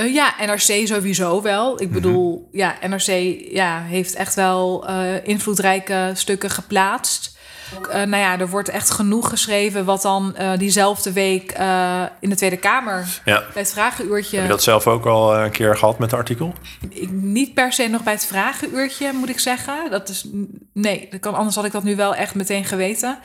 [0.00, 1.80] Uh, ja, NRC sowieso wel.
[1.80, 1.94] Ik mhm.
[1.94, 7.33] bedoel, ja, NRC ja, heeft echt wel uh, invloedrijke stukken geplaatst.
[7.72, 12.30] Uh, nou ja, er wordt echt genoeg geschreven wat dan uh, diezelfde week uh, in
[12.30, 13.38] de Tweede Kamer ja.
[13.52, 14.36] bij het vragenuurtje.
[14.36, 16.54] Heb je dat zelf ook al een keer gehad met het artikel?
[16.88, 19.90] Ik, niet per se nog bij het vragenuurtje, moet ik zeggen.
[19.90, 20.28] Dat is
[20.72, 23.18] nee, dat kan, anders had ik dat nu wel echt meteen geweten.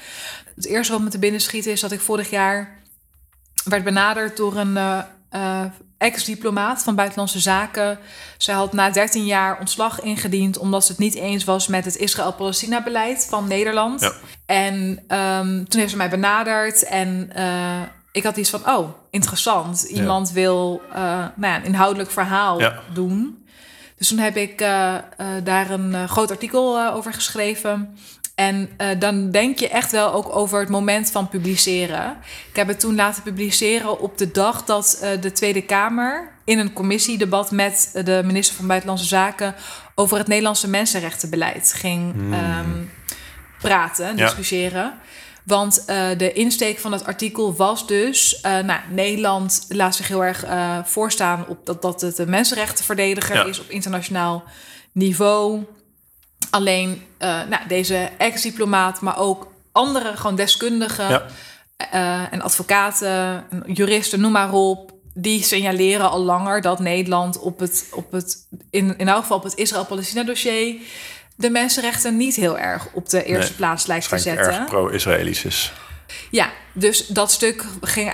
[0.55, 2.77] Het eerste wat me te binnen schiet is dat ik vorig jaar
[3.63, 4.77] werd benaderd door een
[5.99, 7.99] ex-diplomaat van Buitenlandse Zaken.
[8.37, 11.95] Zij had na 13 jaar ontslag ingediend omdat ze het niet eens was met het
[11.95, 14.01] Israël-Palestina-beleid van Nederland.
[14.01, 14.13] Ja.
[14.45, 14.75] En
[15.17, 17.81] um, toen heeft ze mij benaderd en uh,
[18.11, 19.83] ik had iets van: oh, interessant.
[19.83, 20.95] Iemand wil uh,
[21.35, 22.61] nou ja, een inhoudelijk verhaal
[22.93, 23.43] doen.
[23.97, 24.95] Dus toen heb ik uh,
[25.43, 27.97] daar een groot artikel over geschreven.
[28.39, 32.17] En uh, dan denk je echt wel ook over het moment van publiceren.
[32.49, 36.59] Ik heb het toen laten publiceren op de dag dat uh, de Tweede Kamer in
[36.59, 39.55] een commissiedebat met de minister van Buitenlandse Zaken
[39.95, 42.33] over het Nederlandse mensenrechtenbeleid ging hmm.
[42.33, 42.91] um,
[43.61, 44.93] praten, discussiëren.
[45.43, 48.39] Want uh, de insteek van het artikel was dus...
[48.41, 50.45] nou, Nederland laat zich heel erg
[50.85, 53.45] voorstaan op dat, dat het een mensenrechtenverdediger ja.
[53.45, 54.43] is op internationaal
[54.91, 55.63] niveau.
[56.49, 61.25] Alleen uh, nou, deze ex-diplomaat, maar ook andere gewoon deskundigen ja.
[61.93, 64.91] uh, en advocaten, juristen, noem maar op.
[65.13, 69.43] Die signaleren al langer dat Nederland op het, op het in, in elk geval op
[69.43, 70.75] het Israël-Palestina-dossier
[71.39, 74.53] de mensenrechten niet heel erg op de eerste nee, plaats lijkt te zetten.
[74.53, 75.73] erg pro-Israëlisch is.
[76.31, 78.13] Ja, dus dat stuk ging,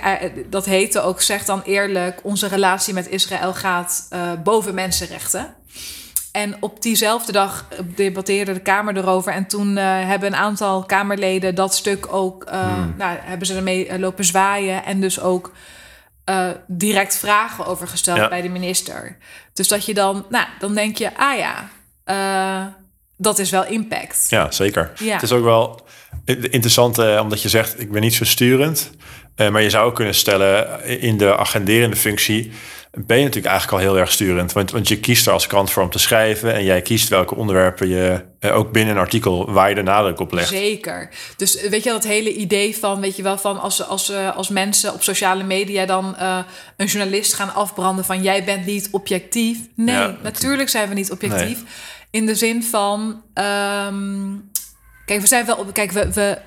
[0.50, 5.54] dat heette ook, zeg dan eerlijk, onze relatie met Israël gaat uh, boven mensenrechten.
[6.36, 9.32] En op diezelfde dag debatteerde de Kamer erover.
[9.32, 12.46] En toen uh, hebben een aantal Kamerleden dat stuk ook...
[12.48, 12.94] Uh, hmm.
[12.98, 14.84] nou, hebben ze ermee eh, lopen zwaaien.
[14.84, 15.52] En dus ook
[16.30, 18.28] uh, direct vragen over gesteld ja.
[18.28, 19.16] bij de minister.
[19.52, 20.26] Dus dat je dan...
[20.28, 21.68] Nou, dan denk je, ah ja,
[23.16, 24.26] dat is wel impact.
[24.28, 24.92] Ja, zeker.
[24.98, 25.12] Ja.
[25.12, 25.86] Het is ook wel
[26.24, 27.80] interessant, omdat je zegt...
[27.80, 28.90] ik ben niet zo sturend.
[29.36, 32.52] maar je zou ook kunnen stellen in de agenderende functie
[32.96, 34.52] ben je natuurlijk eigenlijk al heel erg sturend.
[34.52, 36.54] Want, want je kiest er als krant voor om te schrijven.
[36.54, 40.20] En jij kiest welke onderwerpen je eh, ook binnen een artikel waar je de nadruk
[40.20, 40.48] op legt.
[40.48, 41.10] Zeker.
[41.36, 44.36] Dus eh, weet je dat hele idee van, weet je wel, van als, als, uh,
[44.36, 46.38] als mensen op sociale media dan uh,
[46.76, 49.58] een journalist gaan afbranden van jij bent niet objectief.
[49.74, 51.56] Nee, ja, natuurlijk zijn we niet objectief.
[51.56, 51.66] Nee.
[52.10, 53.22] In de zin van.
[53.88, 54.50] Um,
[55.04, 55.64] kijk, we zijn wel.
[55.72, 56.38] Kijk, we, we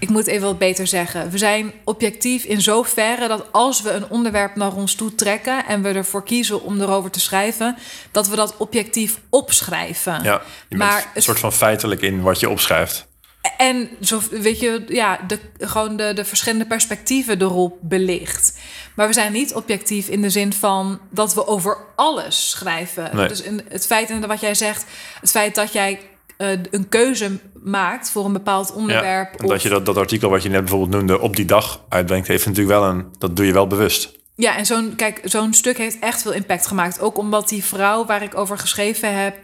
[0.00, 1.30] ik moet even wat beter zeggen.
[1.30, 5.82] We zijn objectief in zoverre dat als we een onderwerp naar ons toe trekken en
[5.82, 7.76] we ervoor kiezen om erover te schrijven,
[8.10, 10.22] dat we dat objectief opschrijven.
[10.22, 13.08] Ja, maar een soort van feitelijk in wat je opschrijft.
[13.56, 18.58] En zo, weet je, ja, de, gewoon de, de verschillende perspectieven erop belicht.
[18.94, 23.16] Maar we zijn niet objectief in de zin van dat we over alles schrijven.
[23.16, 23.28] Nee.
[23.28, 24.84] Dus in het feit, en wat jij zegt,
[25.20, 26.00] het feit dat jij
[26.40, 29.40] uh, een keuze maakt voor een bepaald onderwerp.
[29.40, 32.28] Ja, dat je dat, dat artikel wat je net bijvoorbeeld noemde op die dag uitbrengt,
[32.28, 33.06] heeft natuurlijk wel een.
[33.18, 34.18] Dat doe je wel bewust.
[34.34, 37.00] Ja, en zo'n kijk, zo'n stuk heeft echt veel impact gemaakt.
[37.00, 39.36] Ook omdat die vrouw waar ik over geschreven heb,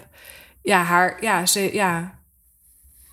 [0.63, 2.19] ja, haar, ja, ze, ja,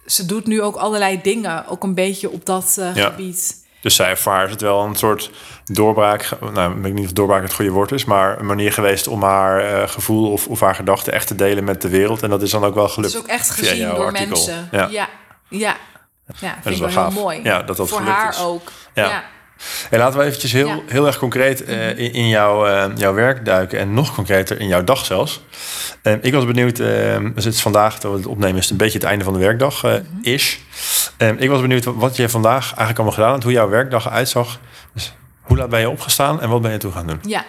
[0.06, 3.10] ze doet nu ook allerlei dingen, ook een beetje op dat uh, ja.
[3.10, 3.62] gebied.
[3.84, 5.32] Dus zij ervaart het wel een soort
[5.65, 6.30] doorbraak.
[6.54, 9.24] Nou, ik weet niet of doorbraak het goede woord is, maar een manier geweest om
[9.24, 12.24] haar uh, gevoel of, of haar gedachten echt te delen met de wereld.
[12.24, 13.13] En dat is dan ook wel gelukt.
[13.13, 14.28] Dat is ook echt gezien door artikel.
[14.28, 14.69] mensen.
[14.72, 15.10] Ja, ja.
[15.50, 15.76] ja.
[16.39, 17.13] ja vind ik wel gaaf.
[17.13, 17.39] heel mooi.
[17.43, 18.39] Ja, dat dat Voor haar is.
[18.43, 18.72] ook.
[18.93, 19.08] ja.
[19.08, 19.24] ja.
[19.89, 20.80] En laten we eventjes heel, ja.
[20.88, 23.80] heel erg concreet uh, in, in jouw, uh, jouw werk duiken.
[23.80, 25.42] En nog concreter in jouw dag zelfs.
[26.04, 28.98] Uh, ik was benieuwd, we zitten vandaag, dat we het opnemen, is het een beetje
[28.98, 30.20] het einde van de werkdag mm -hmm.
[30.22, 30.60] is.
[31.38, 34.60] ik was benieuwd wat je vandaag eigenlijk allemaal gedaan hebt, hoe jouw werkdag uitzag.
[34.94, 37.20] Dus hoe laat ben je opgestaan en wat ben je toen gaan doen?
[37.28, 37.46] Ja,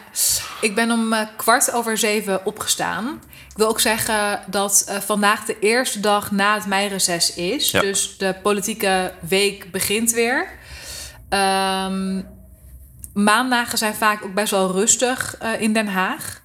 [0.60, 3.20] ik ben om kwart over zeven opgestaan.
[3.54, 7.70] Ik wil ook zeggen dat uh, vandaag de eerste dag na het meireces is.
[7.70, 7.80] Ja.
[7.80, 10.48] Dus de politieke week begint weer.
[11.34, 12.26] Um,
[13.14, 16.42] maandagen zijn vaak ook best wel rustig uh, in Den Haag.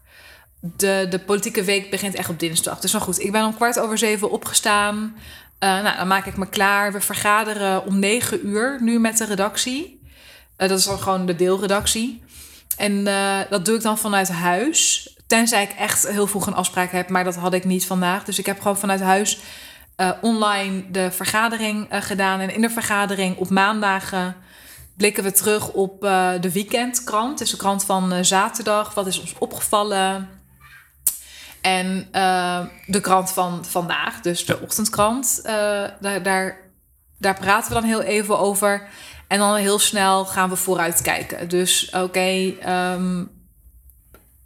[0.61, 2.79] De, de politieke week begint echt op dinsdag.
[2.79, 5.15] Dus nou goed, ik ben om kwart over zeven opgestaan.
[5.59, 6.91] Eh, nou, dan maak ik me klaar.
[6.91, 10.01] We vergaderen om negen uur nu met de redactie.
[10.55, 12.23] Eh, dat is dan gewoon de deelredactie.
[12.77, 15.09] En eh, dat doe ik dan vanuit huis.
[15.27, 18.23] Tenzij ik echt heel vroeg een afspraak heb, maar dat had ik niet vandaag.
[18.23, 19.39] Dus ik heb gewoon vanuit huis
[19.95, 22.39] eh, online de vergadering eh, gedaan.
[22.39, 24.35] En in de vergadering op maandagen
[24.99, 27.37] blikken we terug op eh, de weekendkrant.
[27.37, 28.93] Dus de krant van eh, zaterdag.
[28.93, 30.29] Wat is ons opgevallen?
[31.61, 35.39] En eh, de krant van vandaag, dus de ochtendkrant.
[35.43, 36.57] daar, daar,
[37.17, 38.87] daar praten we dan heel even over.
[39.27, 41.49] En dan heel snel gaan we vooruitkijken.
[41.49, 43.25] Dus oké, ehm,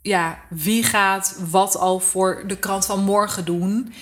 [0.02, 3.94] ja, wie gaat wat al voor de krant van morgen doen?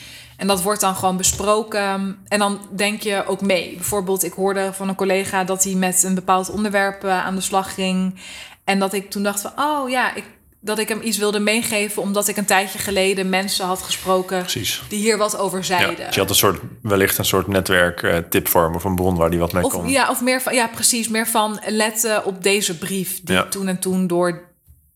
[0.41, 2.17] En dat wordt dan gewoon besproken.
[2.27, 3.73] En dan denk je ook mee.
[3.75, 7.41] Bijvoorbeeld, ik hoorde van een collega dat hij met een bepaald onderwerp eh, aan de
[7.41, 8.15] slag ging.
[8.63, 10.23] En dat ik toen dacht van, oh ja, ik,
[10.59, 12.01] dat ik hem iets wilde meegeven...
[12.01, 14.39] omdat ik een tijdje geleden mensen had gesproken...
[14.39, 14.81] Precies.
[14.87, 16.05] die hier wat over Ja, zeiden.
[16.05, 19.29] dus je had een soort, wellicht een soort netwerk eh, tipvorm of een bron waar
[19.29, 19.89] die wat mee Of, kon.
[19.89, 21.07] ja, of meer van, ja, precies.
[21.07, 23.43] Meer van letten op deze brief die Ja.
[23.47, 24.49] toen en toen door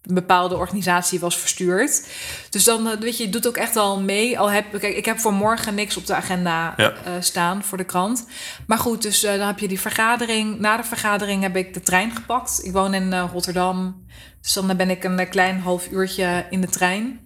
[0.08, 2.08] een bepaalde organisatie was verstuurd.
[2.50, 4.40] Dus dan, eh, weet je, je doet ook echt al mee.
[4.40, 6.92] Al heb, kijk, ik heb voor morgen niks op de agenda Ja.
[6.92, 8.28] eh, staan voor de krant.
[8.68, 10.60] Maar goed, dus eh, dan heb je die vergadering.
[10.60, 12.60] Na de vergadering heb ik de trein gepakt.
[12.64, 14.06] Ik woon in Rotterdam.
[14.42, 17.20] Dus dan ben ik een klein half uurtje in de trein.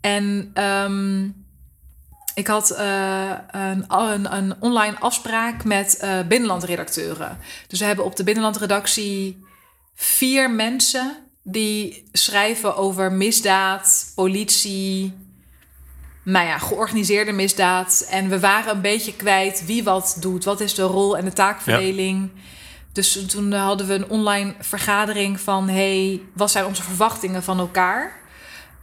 [0.00, 1.24] En ehm,
[2.34, 7.38] ik had een, een, een online afspraak met binnenlandredacteuren.
[7.66, 9.44] Dus we hebben op de binnenlandredactie
[9.94, 15.14] vier mensen die schrijven over misdaad, politie,
[16.22, 18.06] nou ja, georganiseerde misdaad.
[18.10, 20.44] En we waren een beetje kwijt wie wat doet.
[20.44, 22.30] Wat is de rol en de taakverdeling?
[22.92, 25.68] Dus toen hadden we een online vergadering van...
[25.68, 28.20] hey, wat zijn onze verwachtingen van elkaar?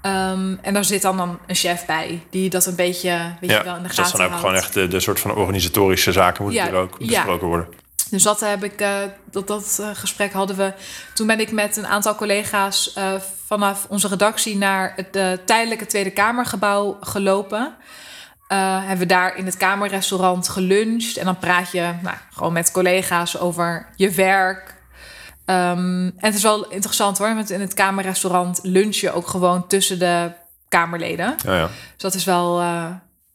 [0.02, 2.22] Ehm, en daar zit dan, dan een chef bij...
[2.30, 4.39] die dat een beetje weet je wel, in de gaten dat zijn ook houdt.
[4.39, 7.06] gewoon echt de, de soort van organisatorische zaken moeten Ja, er ook ja.
[7.06, 7.67] besproken worden.
[8.10, 8.98] Dus dat heb ik, eh,
[9.32, 10.74] dat, dat eh, gesprek hadden we.
[11.13, 13.13] Toen ben ik met een aantal collega's eh,
[13.45, 17.76] vanaf onze redactie naar het tijdelijke Tweede Kamergebouw gelopen.
[18.48, 21.17] Hebben we daar in het Kamerrestaurant geluncht.
[21.17, 24.76] En dan praat je nou, gewoon met collega's over je werk.
[25.45, 29.67] Ehm, en het is wel interessant hoor, want in het Kamerrestaurant lunch je ook gewoon
[29.67, 30.32] tussen de
[30.69, 31.36] Kamerleden.
[31.43, 31.67] Ja, ja.
[31.67, 32.62] Dus dat is wel,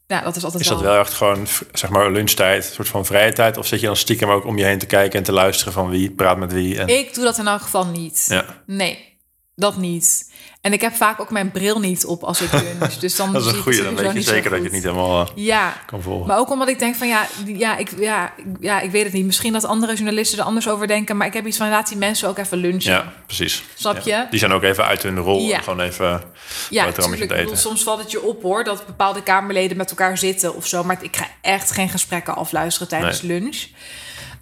[0.07, 3.05] ja, dat is altijd Is dat wel echt gewoon, zeg maar, lunchtijd, een soort van
[3.05, 3.57] vrije tijd?
[3.57, 5.89] Of zit je dan stiekem ook om je heen te kijken en te luisteren van
[5.89, 6.79] wie praat met wie?
[6.79, 8.25] En, Ik doe dat in elk geval niet.
[8.29, 9.17] ja, Nee,
[9.55, 10.31] dat niet.
[10.65, 12.93] En ik heb vaak ook mijn bril niet op als ik lunch.
[13.05, 13.83] Dus dan dat is een goede.
[13.83, 16.27] Dan weet je zeker dat je het niet helemaal eh, Ja, kan volgen.
[16.27, 19.25] maar ook omdat ik denk van ja, ja, ik, ja, ja, ik weet het niet.
[19.25, 21.17] Misschien dat andere journalisten er anders over denken.
[21.17, 22.91] Maar ik heb iets van laat die mensen ook even lunchen.
[22.91, 23.63] ja, precies.
[23.75, 24.19] Snap Ja.
[24.21, 24.27] je?
[24.29, 25.39] Die zijn ook even uit hun rol.
[25.47, 25.57] Ja.
[25.57, 26.21] en Gewoon even
[26.69, 27.27] Ja, natuurlijk.
[27.35, 30.83] Bedoel, soms valt het je op hoor dat bepaalde Kamerleden met elkaar zitten of zo.
[30.83, 33.65] Maar ik ga echt geen gesprekken afluisteren tijdens lunch.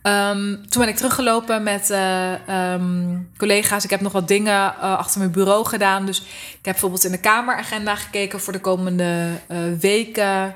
[0.04, 3.84] Ehm, toen ben ik teruggelopen met eh, ehm, collega's.
[3.84, 6.06] Ik heb nog wat dingen eh, achter mijn bureau gedaan.
[6.06, 6.26] Dus ik
[6.62, 10.56] heb bijvoorbeeld in de kameragenda gekeken voor de komende eh, weken.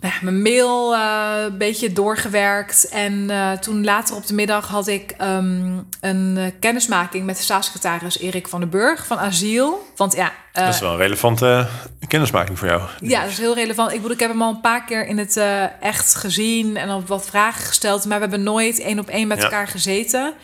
[0.00, 2.88] Nou mijn mail eh, een beetje doorgewerkt.
[2.88, 7.42] En eh, toen later op de middag had ik ehm, een eh, kennismaking met de
[7.42, 9.86] staatssecretaris Erik van den Burg van Asiel.
[9.96, 11.68] Want ja, dat is wel een relevante
[12.08, 12.82] kennismaking voor jou.
[13.00, 13.90] ja, dat is heel relevant.
[13.90, 15.40] Ik bedoel, ik heb hem al een paar keer in het
[15.80, 18.04] echt gezien en op wat vragen gesteld.
[18.04, 19.44] Maar we hebben nooit één op één met Ja.
[19.44, 20.34] elkaar gezeten.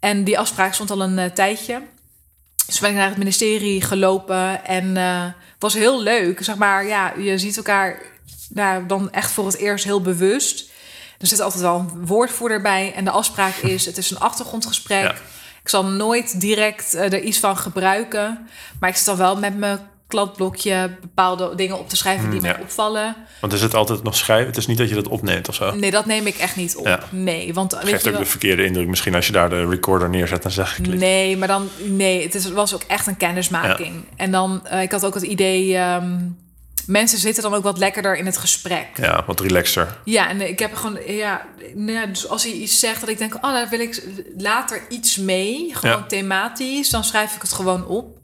[0.00, 1.82] En die afspraak stond al een tijdje.
[2.66, 4.94] Dus ben ik naar het ministerie gelopen en
[5.58, 6.44] was heel leuk.
[6.44, 7.98] Zeg maar, ja, je ziet elkaar
[8.48, 10.70] nou, dan echt voor het eerst heel bewust.
[11.18, 12.92] Er zit altijd wel een woordvoerder bij.
[12.94, 15.02] En de afspraak is, het is een achtergrondgesprek.
[15.02, 15.14] Ja.
[15.62, 18.48] Ik zal nooit direct eh, er iets van gebruiken.
[18.80, 19.78] Maar ik zit dan wel met mijn
[20.08, 23.16] kladblokje bepaalde dingen op te schrijven die Hmm, mij opvallen.
[23.40, 24.46] Want is het altijd nog schrijven?
[24.46, 25.74] Het is niet dat je dat opneemt of zo.
[25.74, 26.86] Nee, dat neem ik echt niet op.
[26.86, 27.00] Ja.
[27.10, 29.66] Nee, want weet Geeft je ook wel, de verkeerde indruk misschien als je daar de
[29.66, 30.78] recorder neerzet en zegt.
[30.86, 34.04] Nee, maar dan nee, het is, was ook echt een kennismaking.
[34.16, 36.18] En dan, eh, ik had ook het idee, ehm,
[36.86, 38.86] mensen zitten dan ook wat lekkerder in het gesprek.
[38.96, 39.96] Ja, wat relaxter.
[40.04, 43.18] Ja, en ik heb gewoon, ja, nou ja, dus als hij iets zegt dat ik
[43.18, 44.02] denk, oh, daar wil ik
[44.36, 46.06] later iets mee, gewoon Ja.
[46.06, 48.18] thematisch, dan schrijf ik het gewoon op.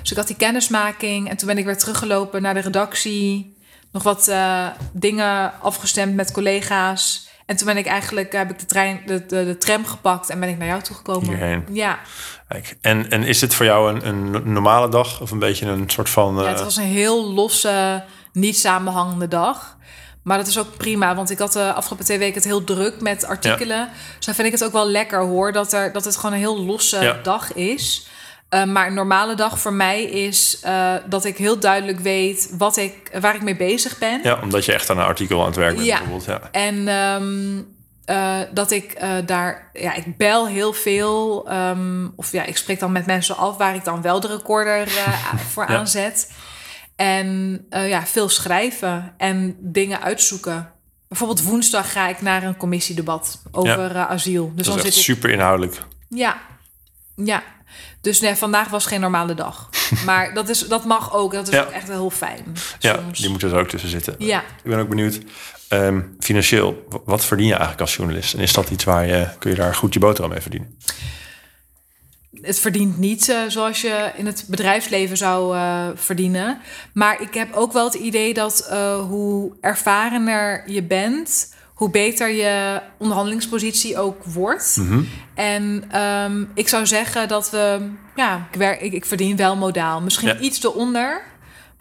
[0.00, 3.56] Dus ik had die kennismaking en toen ben ik weer teruggelopen naar de redactie,
[3.92, 7.24] nog wat eh, dingen afgestemd met collega's.
[7.46, 10.40] En toen ben ik eigenlijk, heb ik de, trein, de, de, de tram gepakt en
[10.40, 11.28] ben ik naar jou toegekomen.
[11.28, 11.64] Hierheen.
[11.72, 11.98] Ja,
[12.48, 15.90] Kijk, En, en is dit voor jou een, een normale dag of een beetje een
[15.90, 16.34] soort van...
[16.34, 18.04] ja, eh, het was een heel losse,
[18.36, 19.76] niet samenhangende dag.
[20.22, 23.00] Maar dat is ook prima, want ik had de afgelopen twee weken het heel druk
[23.00, 23.88] met artikelen.
[24.16, 26.38] Dus dan vind ik het ook wel lekker hoor, dat, er, dat het gewoon een
[26.38, 27.16] heel losse Ja.
[27.22, 28.06] dag is.
[28.50, 32.76] Uh, maar een normale dag voor mij is uh, dat ik heel duidelijk weet wat
[32.76, 34.20] ik, waar ik mee bezig ben.
[34.22, 35.98] Ja, omdat je echt aan een artikel aan het werk bent Ja.
[35.98, 36.24] bijvoorbeeld.
[36.24, 36.40] Ja.
[36.50, 37.66] En um,
[38.10, 41.46] uh, dat ik daar, ja, ik bel heel veel.
[41.52, 44.88] Um, of ja, ik spreek dan met mensen af waar ik dan wel de recorder
[45.52, 46.32] voor aanzet.
[46.96, 50.72] En uh, ja, veel schrijven en dingen uitzoeken.
[51.08, 54.52] Bijvoorbeeld woensdag ga ik naar een commissiedebat over uh, asiel.
[54.54, 55.02] Dus dat dan is zit ik.
[55.16, 55.82] super inhoudelijk.
[56.08, 56.36] Ja,
[57.16, 57.42] ja.
[58.00, 59.70] Dus nee, vandaag was geen normale dag.
[60.06, 61.32] maar dat, is, dat mag ook.
[61.32, 61.62] Dat is Ja.
[61.62, 62.44] ook echt heel fijn.
[62.78, 64.14] Ja, die moeten er ook tussen zitten.
[64.18, 64.40] Ja.
[64.40, 65.20] Ik ben ook benieuwd,
[65.68, 68.34] ehm, financieel, wat verdien je eigenlijk als journalist?
[68.34, 70.78] En is dat iets waar je, kun je daar goed je boterham mee verdienen?
[72.46, 76.58] Het verdient niet uh, zoals je in het bedrijfsleven zou uh, verdienen.
[76.92, 82.28] Maar ik heb ook wel het idee dat uh, hoe ervarener je bent, hoe beter
[82.28, 84.76] je onderhandelingspositie ook wordt.
[84.76, 85.02] Mhm.
[85.34, 90.00] En um, ik zou zeggen dat we, ja, ik, werk, ik, ik verdien wel modaal.
[90.00, 90.38] Misschien Ja.
[90.38, 91.22] iets eronder.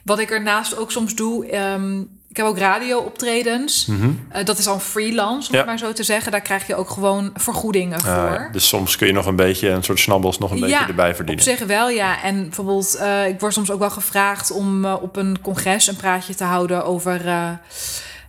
[0.03, 1.57] Wat ik ernaast ook soms doe.
[1.57, 3.86] Um, ik heb ook radio-optredens.
[3.86, 4.05] Mhm.
[4.36, 5.57] Uh, dat is dan freelance, om Ja.
[5.59, 6.31] het maar zo te zeggen.
[6.31, 8.09] Daar krijg je ook gewoon vergoedingen voor.
[8.11, 8.49] Ah, ja.
[8.51, 11.45] dus soms kun je nog een beetje, een soort snabbels, nog een beetje erbij verdienen.
[11.45, 12.23] Op zich wel, ja.
[12.23, 15.95] En bijvoorbeeld, uh, ik word soms ook wel gevraagd om uh, op een congres een
[15.95, 17.21] praatje te houden over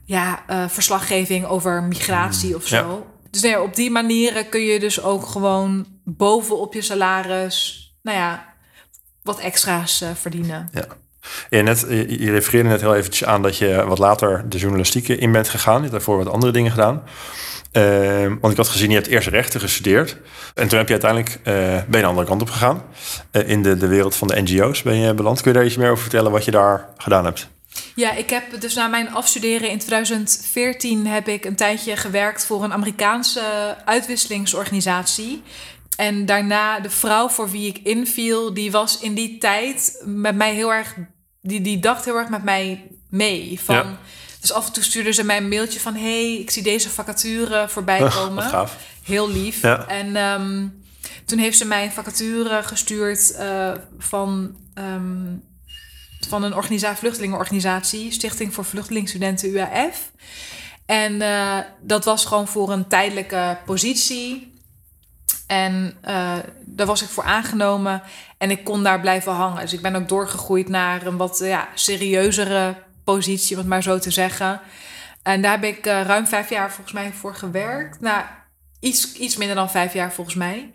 [0.05, 2.77] ja, verslaggeving over migratie of zo.
[2.77, 3.31] Ja.
[3.31, 8.55] Dus nee, op die manieren kun je dus ook gewoon bovenop je salaris, nou ja,
[9.23, 10.69] wat extra's verdienen.
[10.73, 10.87] Ja.
[11.51, 15.17] Ja, net, je je refereerde net heel eventjes aan dat je wat later de journalistieke
[15.17, 15.75] in bent gegaan.
[15.75, 17.03] Je hebt daarvoor wat andere dingen gedaan.
[17.73, 20.17] Uh, want ik had gezien, je hebt eerst rechten gestudeerd.
[20.55, 22.83] En toen heb je uiteindelijk, uh, de andere kant op gegaan.
[23.47, 25.41] In de, de wereld van de NGO's ben je beland.
[25.41, 27.49] Kun je daar iets meer over vertellen wat je daar gedaan hebt?
[27.95, 32.65] Ja, ik heb dus na mijn afstuderen in 2014 heb ik een tijdje gewerkt voor
[32.65, 35.43] een Amerikaanse uitwisselingsorganisatie.
[35.97, 40.55] En daarna de vrouw voor wie ik inviel, die was in die tijd met mij
[40.55, 40.95] heel erg,
[41.47, 43.61] die, die dacht heel erg met mij mee.
[43.63, 43.99] Van, Ja.
[44.41, 47.69] Dus af en toe stuurde ze mij een mailtje van: hey, ik zie deze vacature
[47.69, 48.43] voorbij komen.
[48.43, 48.77] Gaaf.
[49.03, 49.63] Heel lief.
[49.63, 49.87] Ja.
[49.87, 50.69] En ehm,
[51.25, 55.37] toen heeft ze mij een vacature gestuurd eh, van, ehm,
[56.29, 60.11] van een organisatie, vluchtelingenorganisatie, Stichting voor Vluchtelingstudenten UAF.
[60.87, 64.55] En eh, dat was gewoon voor een tijdelijke positie.
[65.47, 66.33] En eh,
[66.65, 68.03] daar was ik voor aangenomen
[68.39, 69.61] en ik kon daar blijven hangen.
[69.61, 72.75] Dus ik ben ook doorgegroeid naar een wat ja, serieuzere
[73.05, 74.61] positie, om het maar zo te zeggen.
[75.23, 78.01] En daar heb ik uh, ruim vijf jaar volgens mij voor gewerkt.
[78.01, 78.23] Nou,
[78.81, 80.73] iets, iets minder dan vijf jaar volgens mij.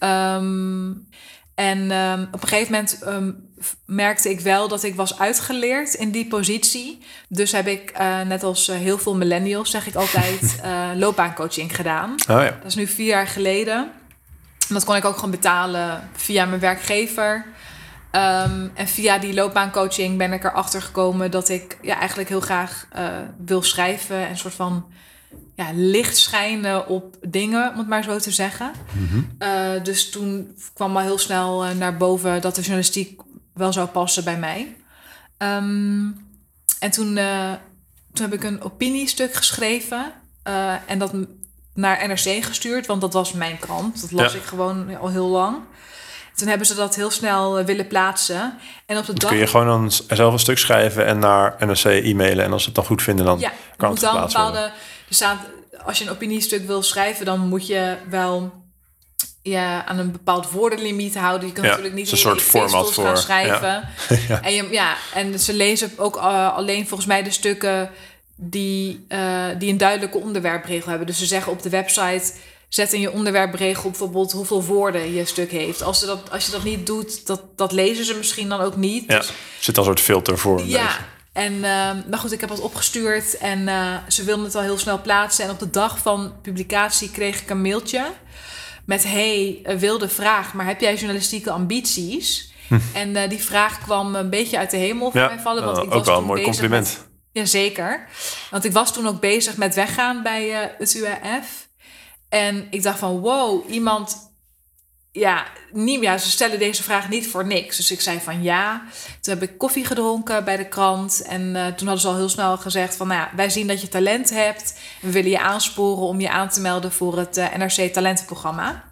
[0.00, 1.08] Um,
[1.54, 3.50] en um, op een gegeven moment um,
[3.86, 6.98] merkte ik wel dat ik was uitgeleerd in die positie.
[7.28, 11.76] Dus heb ik, uh, net als uh, heel veel millennials, zeg ik altijd, uh, loopbaancoaching
[11.76, 12.10] gedaan.
[12.10, 12.50] Oh ja.
[12.50, 13.90] Dat is nu vier jaar geleden.
[14.68, 17.44] Dat kon ik ook gewoon betalen via mijn werkgever.
[18.14, 22.86] Um, en via die loopbaancoaching ben ik erachter gekomen dat ik ja, eigenlijk heel graag
[22.96, 23.06] uh,
[23.44, 24.86] wil schrijven en een soort van
[25.56, 28.70] ja, licht schijnen op dingen, om het maar zo te zeggen.
[28.92, 29.36] Mm-hmm.
[29.38, 33.20] Uh, dus toen kwam al heel snel uh, naar boven dat de journalistiek
[33.54, 34.76] wel zou passen bij mij.
[35.38, 36.30] Um,
[36.78, 37.52] en toen, uh,
[38.12, 40.12] toen heb ik een opiniestuk geschreven
[40.86, 41.12] en dat
[41.74, 44.00] naar NRC gestuurd, want dat was mijn krant.
[44.00, 44.38] Dat las Ja.
[44.38, 45.56] ik gewoon al heel lang.
[46.34, 48.58] Toen hebben ze dat heel snel uh, willen plaatsen.
[48.86, 49.30] En op de dag...
[49.30, 52.44] Kun je gewoon dan zelf een stuk schrijven en naar NRC e-mailen.
[52.44, 54.50] En als ze het dan goed vinden, dan Ja, kan het dan bepaalde.
[54.52, 54.62] worden.
[55.08, 55.38] Er staat,
[55.84, 58.52] als je een opiniestuk wil schrijven, dan moet je wel
[59.42, 61.46] ja, aan een bepaald woordenlimiet houden.
[61.48, 63.88] Je kan Ja, natuurlijk niet een soort format epistels gaan voor- schrijven.
[64.28, 64.42] Ja.
[64.42, 67.90] En, je, ja, en ze lezen ook uh, alleen volgens mij de stukken
[68.42, 71.06] die, uh, die een duidelijke onderwerpregel hebben.
[71.06, 72.32] Dus ze zeggen op de website.
[72.68, 75.82] Zet in je onderwerpregel bijvoorbeeld hoeveel woorden je stuk heeft.
[75.82, 78.76] Als, ze dat, als je dat niet doet, dat, dat lezen ze misschien dan ook
[78.76, 79.04] niet.
[79.06, 80.66] Ja, Dus er zit al een soort filter voor.
[80.66, 80.98] ja, beetje.
[81.32, 81.60] en uh,
[82.06, 85.44] nou goed, ik heb dat opgestuurd en uh, ze wilden het al heel snel plaatsen.
[85.44, 88.04] En op de dag van publicatie kreeg ik een mailtje
[88.84, 92.52] met: Hey, wilde vraag, maar heb jij journalistieke ambities?
[92.92, 95.64] En uh, die vraag kwam een beetje uit de hemel voor Ja, mij vallen.
[95.64, 97.10] Want uh, ik ook was wel een mooi compliment.
[97.32, 98.08] Jazeker.
[98.50, 101.68] Want ik was toen ook bezig met weggaan bij uh, het UAF.
[102.28, 104.32] En ik dacht van, wow, iemand
[105.12, 107.76] ja, niet, ja, ze stellen deze vraag niet voor niks.
[107.76, 108.82] Dus ik zei van ja.
[109.20, 111.22] Toen heb ik koffie gedronken bij de krant.
[111.22, 113.06] En uh, toen hadden ze al heel snel gezegd van...
[113.06, 114.78] Nou ja, wij zien dat je talent hebt.
[115.00, 118.84] We willen je aansporen om je aan te melden voor het uh, NRC Talentenprogramma.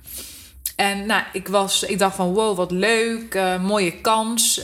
[0.76, 3.40] En nou, ik, was, ik dacht van wow, wat leuk.
[3.60, 4.60] Mooie kans.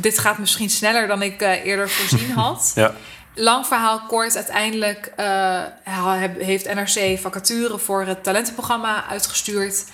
[0.00, 2.72] Dit gaat misschien sneller dan ik eerder voorzien had.
[2.74, 2.94] ja.
[3.34, 9.84] Lang verhaal kort, uiteindelijk uh, heeft NRC vacature voor het talentenprogramma uitgestuurd.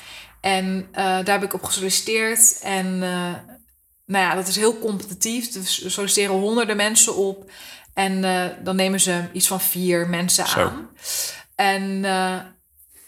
[0.40, 2.60] En eh, daar heb ik op gesolliciteerd.
[2.62, 2.98] En
[4.06, 5.52] nou ja, dat is heel competitief.
[5.52, 7.50] Dus er solliciteren honderden mensen op.
[7.94, 8.20] En
[8.62, 10.60] dan nemen ze iets van vier mensen Zo.
[10.60, 10.88] aan.
[11.54, 12.04] En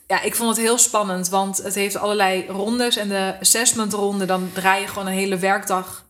[0.07, 2.97] ja, ik vond het heel spannend, want het heeft allerlei rondes.
[2.97, 6.05] En de assessment ronde, dan draai je gewoon een hele werkdag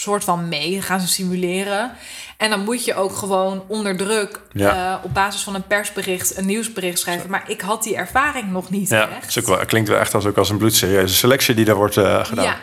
[0.00, 0.82] soort van mee.
[0.82, 1.92] Gaan ze simuleren.
[2.36, 4.92] En dan moet je ook gewoon onder druk Ja.
[4.98, 7.30] eh, op basis van een persbericht een nieuwsbericht schrijven.
[7.30, 9.46] Maar ik had die ervaring nog niet Ja, echt.
[9.46, 12.44] wel, klinkt wel echt als, ook als een bloedserieuze selectie die daar wordt eh, gedaan.
[12.44, 12.56] Ja.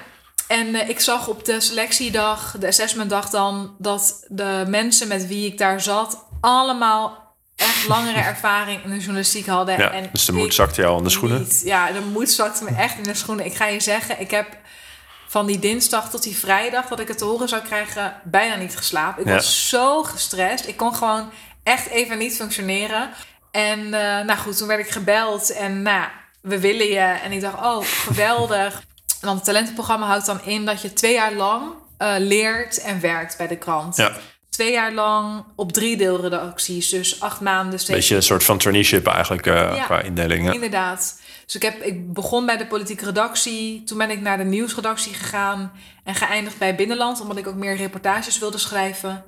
[0.47, 5.45] En eh, ik zag op de selectiedag, de assessmentdag dan, dat de mensen met wie
[5.45, 9.77] ik daar zat allemaal echt langere ervaring in de journalistiek hadden.
[9.77, 11.39] Ja, en dus de moed zakte jou aan de schoenen.
[11.39, 11.61] niet.
[11.65, 13.45] Ja, de moed zakte me echt in de schoenen.
[13.45, 14.47] Ik ga je zeggen, ik heb
[15.33, 18.77] van die dinsdag tot die vrijdag dat ik het te horen zou krijgen, bijna niet
[18.77, 19.21] geslapen.
[19.21, 19.33] Ik Ja.
[19.35, 20.67] was zo gestrest.
[20.67, 21.29] Ik kon gewoon
[21.63, 23.09] echt even niet functioneren.
[23.51, 26.05] En eh, nou goed, toen werd ik gebeld en nou,
[26.41, 26.99] we willen je.
[27.23, 28.73] En ik dacht, oh, geweldig.
[29.21, 31.63] En dan het talentenprogramma houdt dan in dat je twee jaar lang
[31.97, 33.95] eh, leert en werkt bij de krant.
[33.95, 34.11] Ja,
[34.49, 37.97] Twee jaar lang op drie deelredacties, dus acht maanden steeds.
[37.99, 39.83] beetje een soort van traineeship eigenlijk eh, Ja.
[39.85, 40.45] qua indeling.
[40.45, 40.51] Ja.
[40.51, 41.19] Inderdaad.
[41.45, 43.83] Dus ik, heb, ik begon bij de politieke redactie.
[43.83, 45.71] Toen ben ik naar de nieuwsredactie gegaan.
[46.03, 49.25] En geëindigd bij Binnenland, omdat ik ook meer reportages wilde schrijven.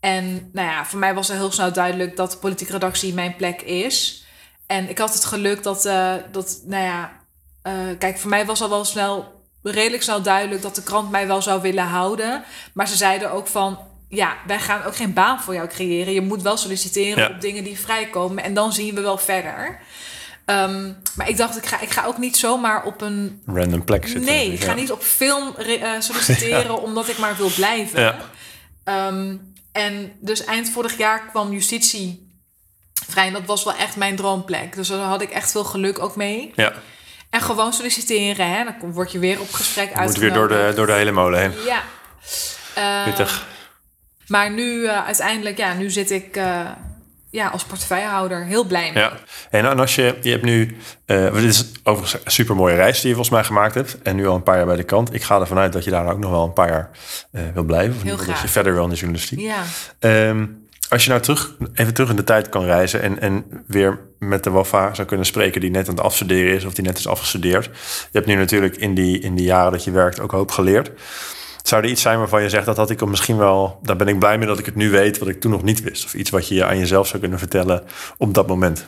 [0.00, 3.36] En nou ja, voor mij was er heel snel duidelijk dat de politieke redactie mijn
[3.36, 4.24] plek is.
[4.66, 7.12] En ik had het geluk dat, eh, dat nou ja,
[7.62, 11.26] eh, kijk, voor mij was al wel snel, redelijk snel duidelijk dat de krant mij
[11.26, 12.44] wel zou willen houden.
[12.74, 16.12] Maar ze zeiden ook van, ja, wij gaan ook geen baan voor jou creëren.
[16.12, 17.34] Je moet wel solliciteren Ja.
[17.34, 18.44] op dingen die vrijkomen.
[18.44, 19.80] En dan zien we wel verder.
[20.50, 24.06] Ehm, maar ik dacht, ik ga, ik ga ook niet zomaar op een Random plek
[24.06, 24.24] zitten.
[24.24, 24.74] Nee, ik ga Ja.
[24.74, 28.00] niet op film eh, solliciteren omdat ik maar wil blijven.
[28.00, 28.16] Ja.
[28.84, 29.36] Ehm,
[29.72, 32.28] en dus eind vorig jaar kwam justitie
[33.08, 33.26] vrij.
[33.26, 34.74] En dat was wel echt mijn droomplek.
[34.74, 36.52] Dus daar had ik echt veel geluk ook mee.
[36.56, 36.72] Ja,
[37.30, 38.50] En gewoon solliciteren.
[38.50, 38.64] Hè?
[38.64, 40.76] Dan word je weer op gesprek je moet weer door de, uitgenodigd.
[40.76, 41.52] door de hele molen heen.
[41.64, 41.82] Ja.
[43.04, 43.46] Pittig.
[44.26, 46.70] maar nu eh, uiteindelijk, ja, nu zit ik eh,
[47.30, 49.02] ja, als portefeuillehouder heel blij mee.
[49.02, 49.12] Ja.
[49.50, 53.00] En, en als je, je hebt nu, eh, dit is overigens een super mooie reis
[53.00, 53.98] die je volgens mij gemaakt hebt.
[54.02, 55.14] En nu al een paar jaar bij de kant.
[55.14, 56.90] Ik ga ervan uit dat je daar ook nog wel een paar jaar
[57.32, 57.94] eh, wil blijven.
[57.94, 59.40] Of geval dat je verder wil in de journalistiek.
[59.40, 59.62] Ja.
[59.98, 60.46] Ehm,
[60.88, 64.44] als je nou terug, even terug in de tijd kan reizen en, en weer met
[64.44, 67.06] de Wafa zou kunnen spreken die net aan het afstuderen is of die net is
[67.06, 67.64] afgestudeerd.
[67.64, 70.90] Je hebt nu natuurlijk in die, in die jaren dat je werkt ook hoop geleerd.
[71.62, 74.18] Zou er iets zijn waarvan je zegt dat had ik misschien wel, daar ben ik
[74.18, 76.04] blij mee dat ik het nu weet wat ik toen nog niet wist.
[76.04, 77.82] Of iets wat je aan jezelf zou kunnen vertellen
[78.18, 78.86] op dat moment.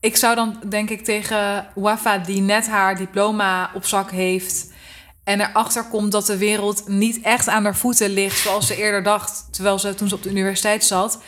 [0.00, 4.68] Ik zou dan denk ik tegen Wafa, die net haar diploma op zak heeft.
[5.24, 8.38] en erachter komt dat de wereld niet echt aan haar voeten ligt.
[8.38, 9.48] zoals ze eerder dacht.
[9.50, 11.18] terwijl ze toen ze op de universiteit zat.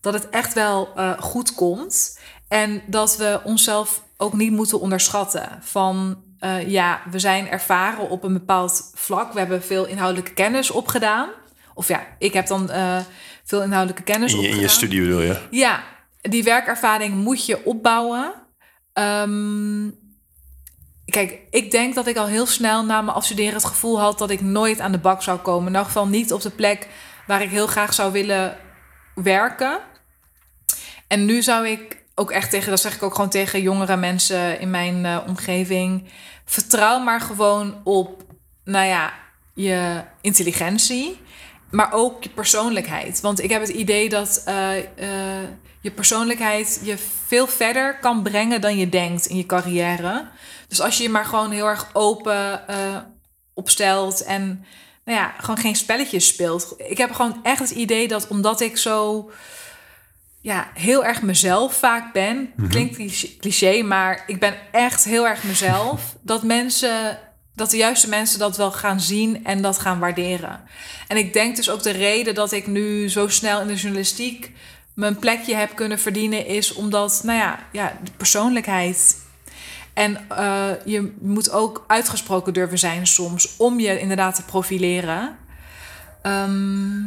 [0.00, 2.18] dat het echt wel eh, goed komt.
[2.48, 5.48] En dat we onszelf ook niet moeten onderschatten.
[5.60, 9.32] Van eh, ja, we zijn ervaren op een bepaald vlak.
[9.32, 11.28] We hebben veel inhoudelijke kennis opgedaan.
[11.74, 12.98] Of ja, ik heb dan eh,
[13.44, 14.70] veel inhoudelijke kennis In je, in opgedaan.
[14.70, 15.40] je studie bedoel je?
[15.50, 15.82] Ja,
[16.20, 18.34] die werkervaring moet je opbouwen.
[18.92, 19.90] Ehm,
[21.04, 24.30] kijk, ik denk dat ik al heel snel na mijn afstuderen het gevoel had dat
[24.30, 25.68] ik nooit aan de bak zou komen.
[25.68, 26.88] In elk geval niet op de plek
[27.26, 28.56] waar ik heel graag zou willen
[29.14, 29.78] werken.
[31.08, 34.60] En nu zou ik ook echt tegen, dat zeg ik ook gewoon tegen jongere mensen
[34.60, 36.08] in mijn eh, omgeving.
[36.44, 38.22] Vertrouw maar gewoon op,
[38.64, 39.12] nou ja,
[39.54, 41.20] je intelligentie,
[41.70, 43.20] maar ook je persoonlijkheid.
[43.20, 45.48] Want ik heb het idee dat eh, eh,
[45.80, 50.28] je persoonlijkheid je veel verder kan brengen dan je denkt in je carrière.
[50.68, 52.64] Dus als je je maar gewoon heel erg open
[53.54, 54.64] opstelt en
[55.04, 56.74] nou ja, gewoon geen spelletjes speelt.
[56.76, 59.30] Ik heb gewoon echt het idee dat omdat ik zo
[60.48, 62.52] ja, heel erg mezelf vaak ben.
[62.68, 66.16] Klinkt cliché- cliché, maar ik ben echt heel erg mezelf.
[66.22, 67.18] dat mensen,
[67.54, 70.60] dat de juiste mensen dat wel gaan zien en dat gaan waarderen.
[71.08, 74.52] En ik denk dus ook de reden dat ik nu zo snel in de journalistiek
[74.94, 79.16] mijn plekje heb kunnen verdienen, is omdat, nou ja, ja de persoonlijkheid.
[79.92, 85.36] En eh, je moet ook uitgesproken durven zijn soms om je inderdaad te profileren.
[86.22, 87.00] Ehm,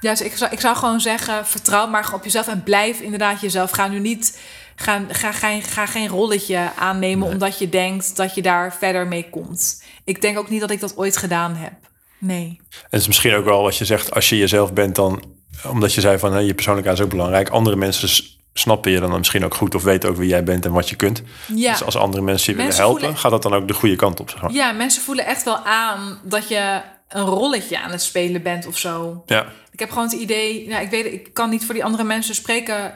[0.00, 3.40] ja, dus ik zou, ik zou gewoon zeggen, vertrouw maar op jezelf en blijf inderdaad
[3.40, 3.70] jezelf.
[3.70, 4.40] Ga nu niet,
[4.76, 9.30] ga, ga, ga, ga geen rolletje aannemen omdat je denkt dat je daar verder mee
[9.30, 9.82] komt.
[10.04, 11.72] Ik denk ook niet dat ik dat ooit gedaan heb.
[12.18, 12.60] Nee.
[12.70, 15.22] En het is misschien ook wel wat je zegt, als je jezelf bent dan,
[15.66, 17.48] omdat je zei van hè, je persoonlijkheid is ook belangrijk.
[17.48, 18.24] Andere mensen
[18.54, 20.96] snappen je dan misschien ook goed of weten ook wie jij bent en wat je
[20.96, 21.22] kunt.
[21.54, 21.70] Ja.
[21.72, 24.20] Dus als andere mensen je willen helpen, voelen- gaat dat dan ook de goede kant
[24.20, 24.30] op.
[24.30, 24.52] Zeg maar.
[24.52, 26.80] ja, mensen voelen echt wel aan dat je
[27.10, 29.22] een rolletje aan het spelen bent of zo.
[29.26, 29.46] Ja.
[29.70, 32.34] Ik heb gewoon het idee, nou, ik weet, ik kan niet voor die andere mensen
[32.34, 32.94] spreken.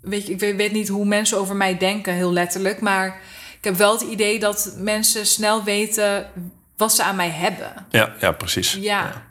[0.00, 2.80] Weet je, ik weet, weet niet hoe mensen over mij denken, heel letterlijk.
[2.80, 3.20] Maar
[3.58, 6.30] Ik heb wel het idee dat mensen snel weten
[6.76, 7.86] wat ze aan mij hebben.
[7.90, 8.72] Ja, ja precies.
[8.72, 9.26] Ja.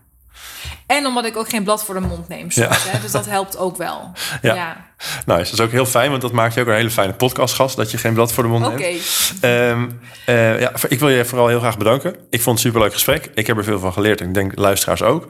[0.87, 2.83] En omdat ik ook geen blad voor de mond neem soms.
[2.83, 2.91] Ja.
[2.91, 3.01] Hè?
[3.01, 4.11] Dus dat helpt ook wel.
[4.41, 4.53] Ja.
[4.55, 4.86] Ja.
[5.25, 7.75] Nou, dat is ook heel fijn, want dat maakt je ook een hele fijne podcastgast,
[7.75, 8.75] dat je geen blad voor de mond Oké.
[8.77, 9.33] neemt.
[9.41, 9.85] Ehm,
[10.25, 12.09] eh, ja, ik wil je vooral heel graag bedanken.
[12.29, 13.29] Ik vond het een superleuk gesprek.
[13.33, 15.27] Ik heb er veel van geleerd en ik denk luisteraars ook.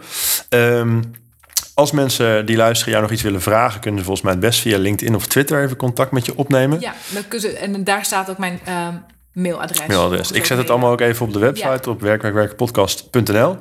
[0.49, 1.01] Ehm,
[1.73, 4.59] als mensen die luisteren jou nog iets willen vragen, kunnen ze volgens mij het best
[4.59, 6.79] via LinkedIn of Twitter even contact met je opnemen.
[6.79, 8.93] Ja, dan kun je- en daar staat ook mijn ehm,
[9.33, 9.87] mailadres.
[9.87, 10.31] Mailadres.
[10.31, 13.57] Ik zet het allemaal ook even op de website op werkwerkwerkpodcast.nl.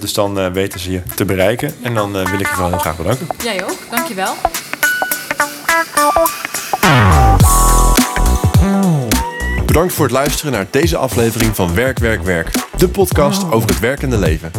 [0.00, 1.74] Dus dan eh, weten ze je te bereiken.
[1.82, 3.26] En dan eh, wil ik je wel heel graag bedanken.
[3.42, 4.34] Jij ook, dankjewel.
[9.66, 12.50] Bedankt voor het luisteren naar deze aflevering van Werk, Werk, Werk.
[12.76, 14.50] De podcast over het werkende leven.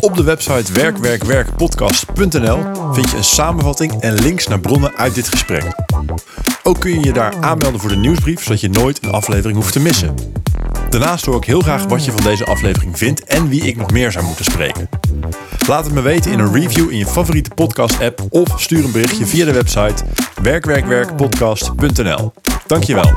[0.00, 2.58] Op de website werkwerkwerkpodcast.nl
[2.92, 5.64] vind je een samenvatting en links naar bronnen uit dit gesprek.
[6.62, 9.72] Ook kun je je daar aanmelden voor de nieuwsbrief, zodat je nooit een aflevering hoeft
[9.72, 10.14] te missen.
[10.92, 13.90] Daarnaast hoor ik heel graag wat je van deze aflevering vindt en wie ik nog
[13.90, 14.88] meer zou moeten spreken.
[15.68, 19.26] Laat het me weten in een review in je favoriete podcast-app of stuur een berichtje
[19.26, 20.04] via de website
[20.42, 22.32] werkwerkwerkpodcast.nl.
[22.66, 23.12] Dankjewel.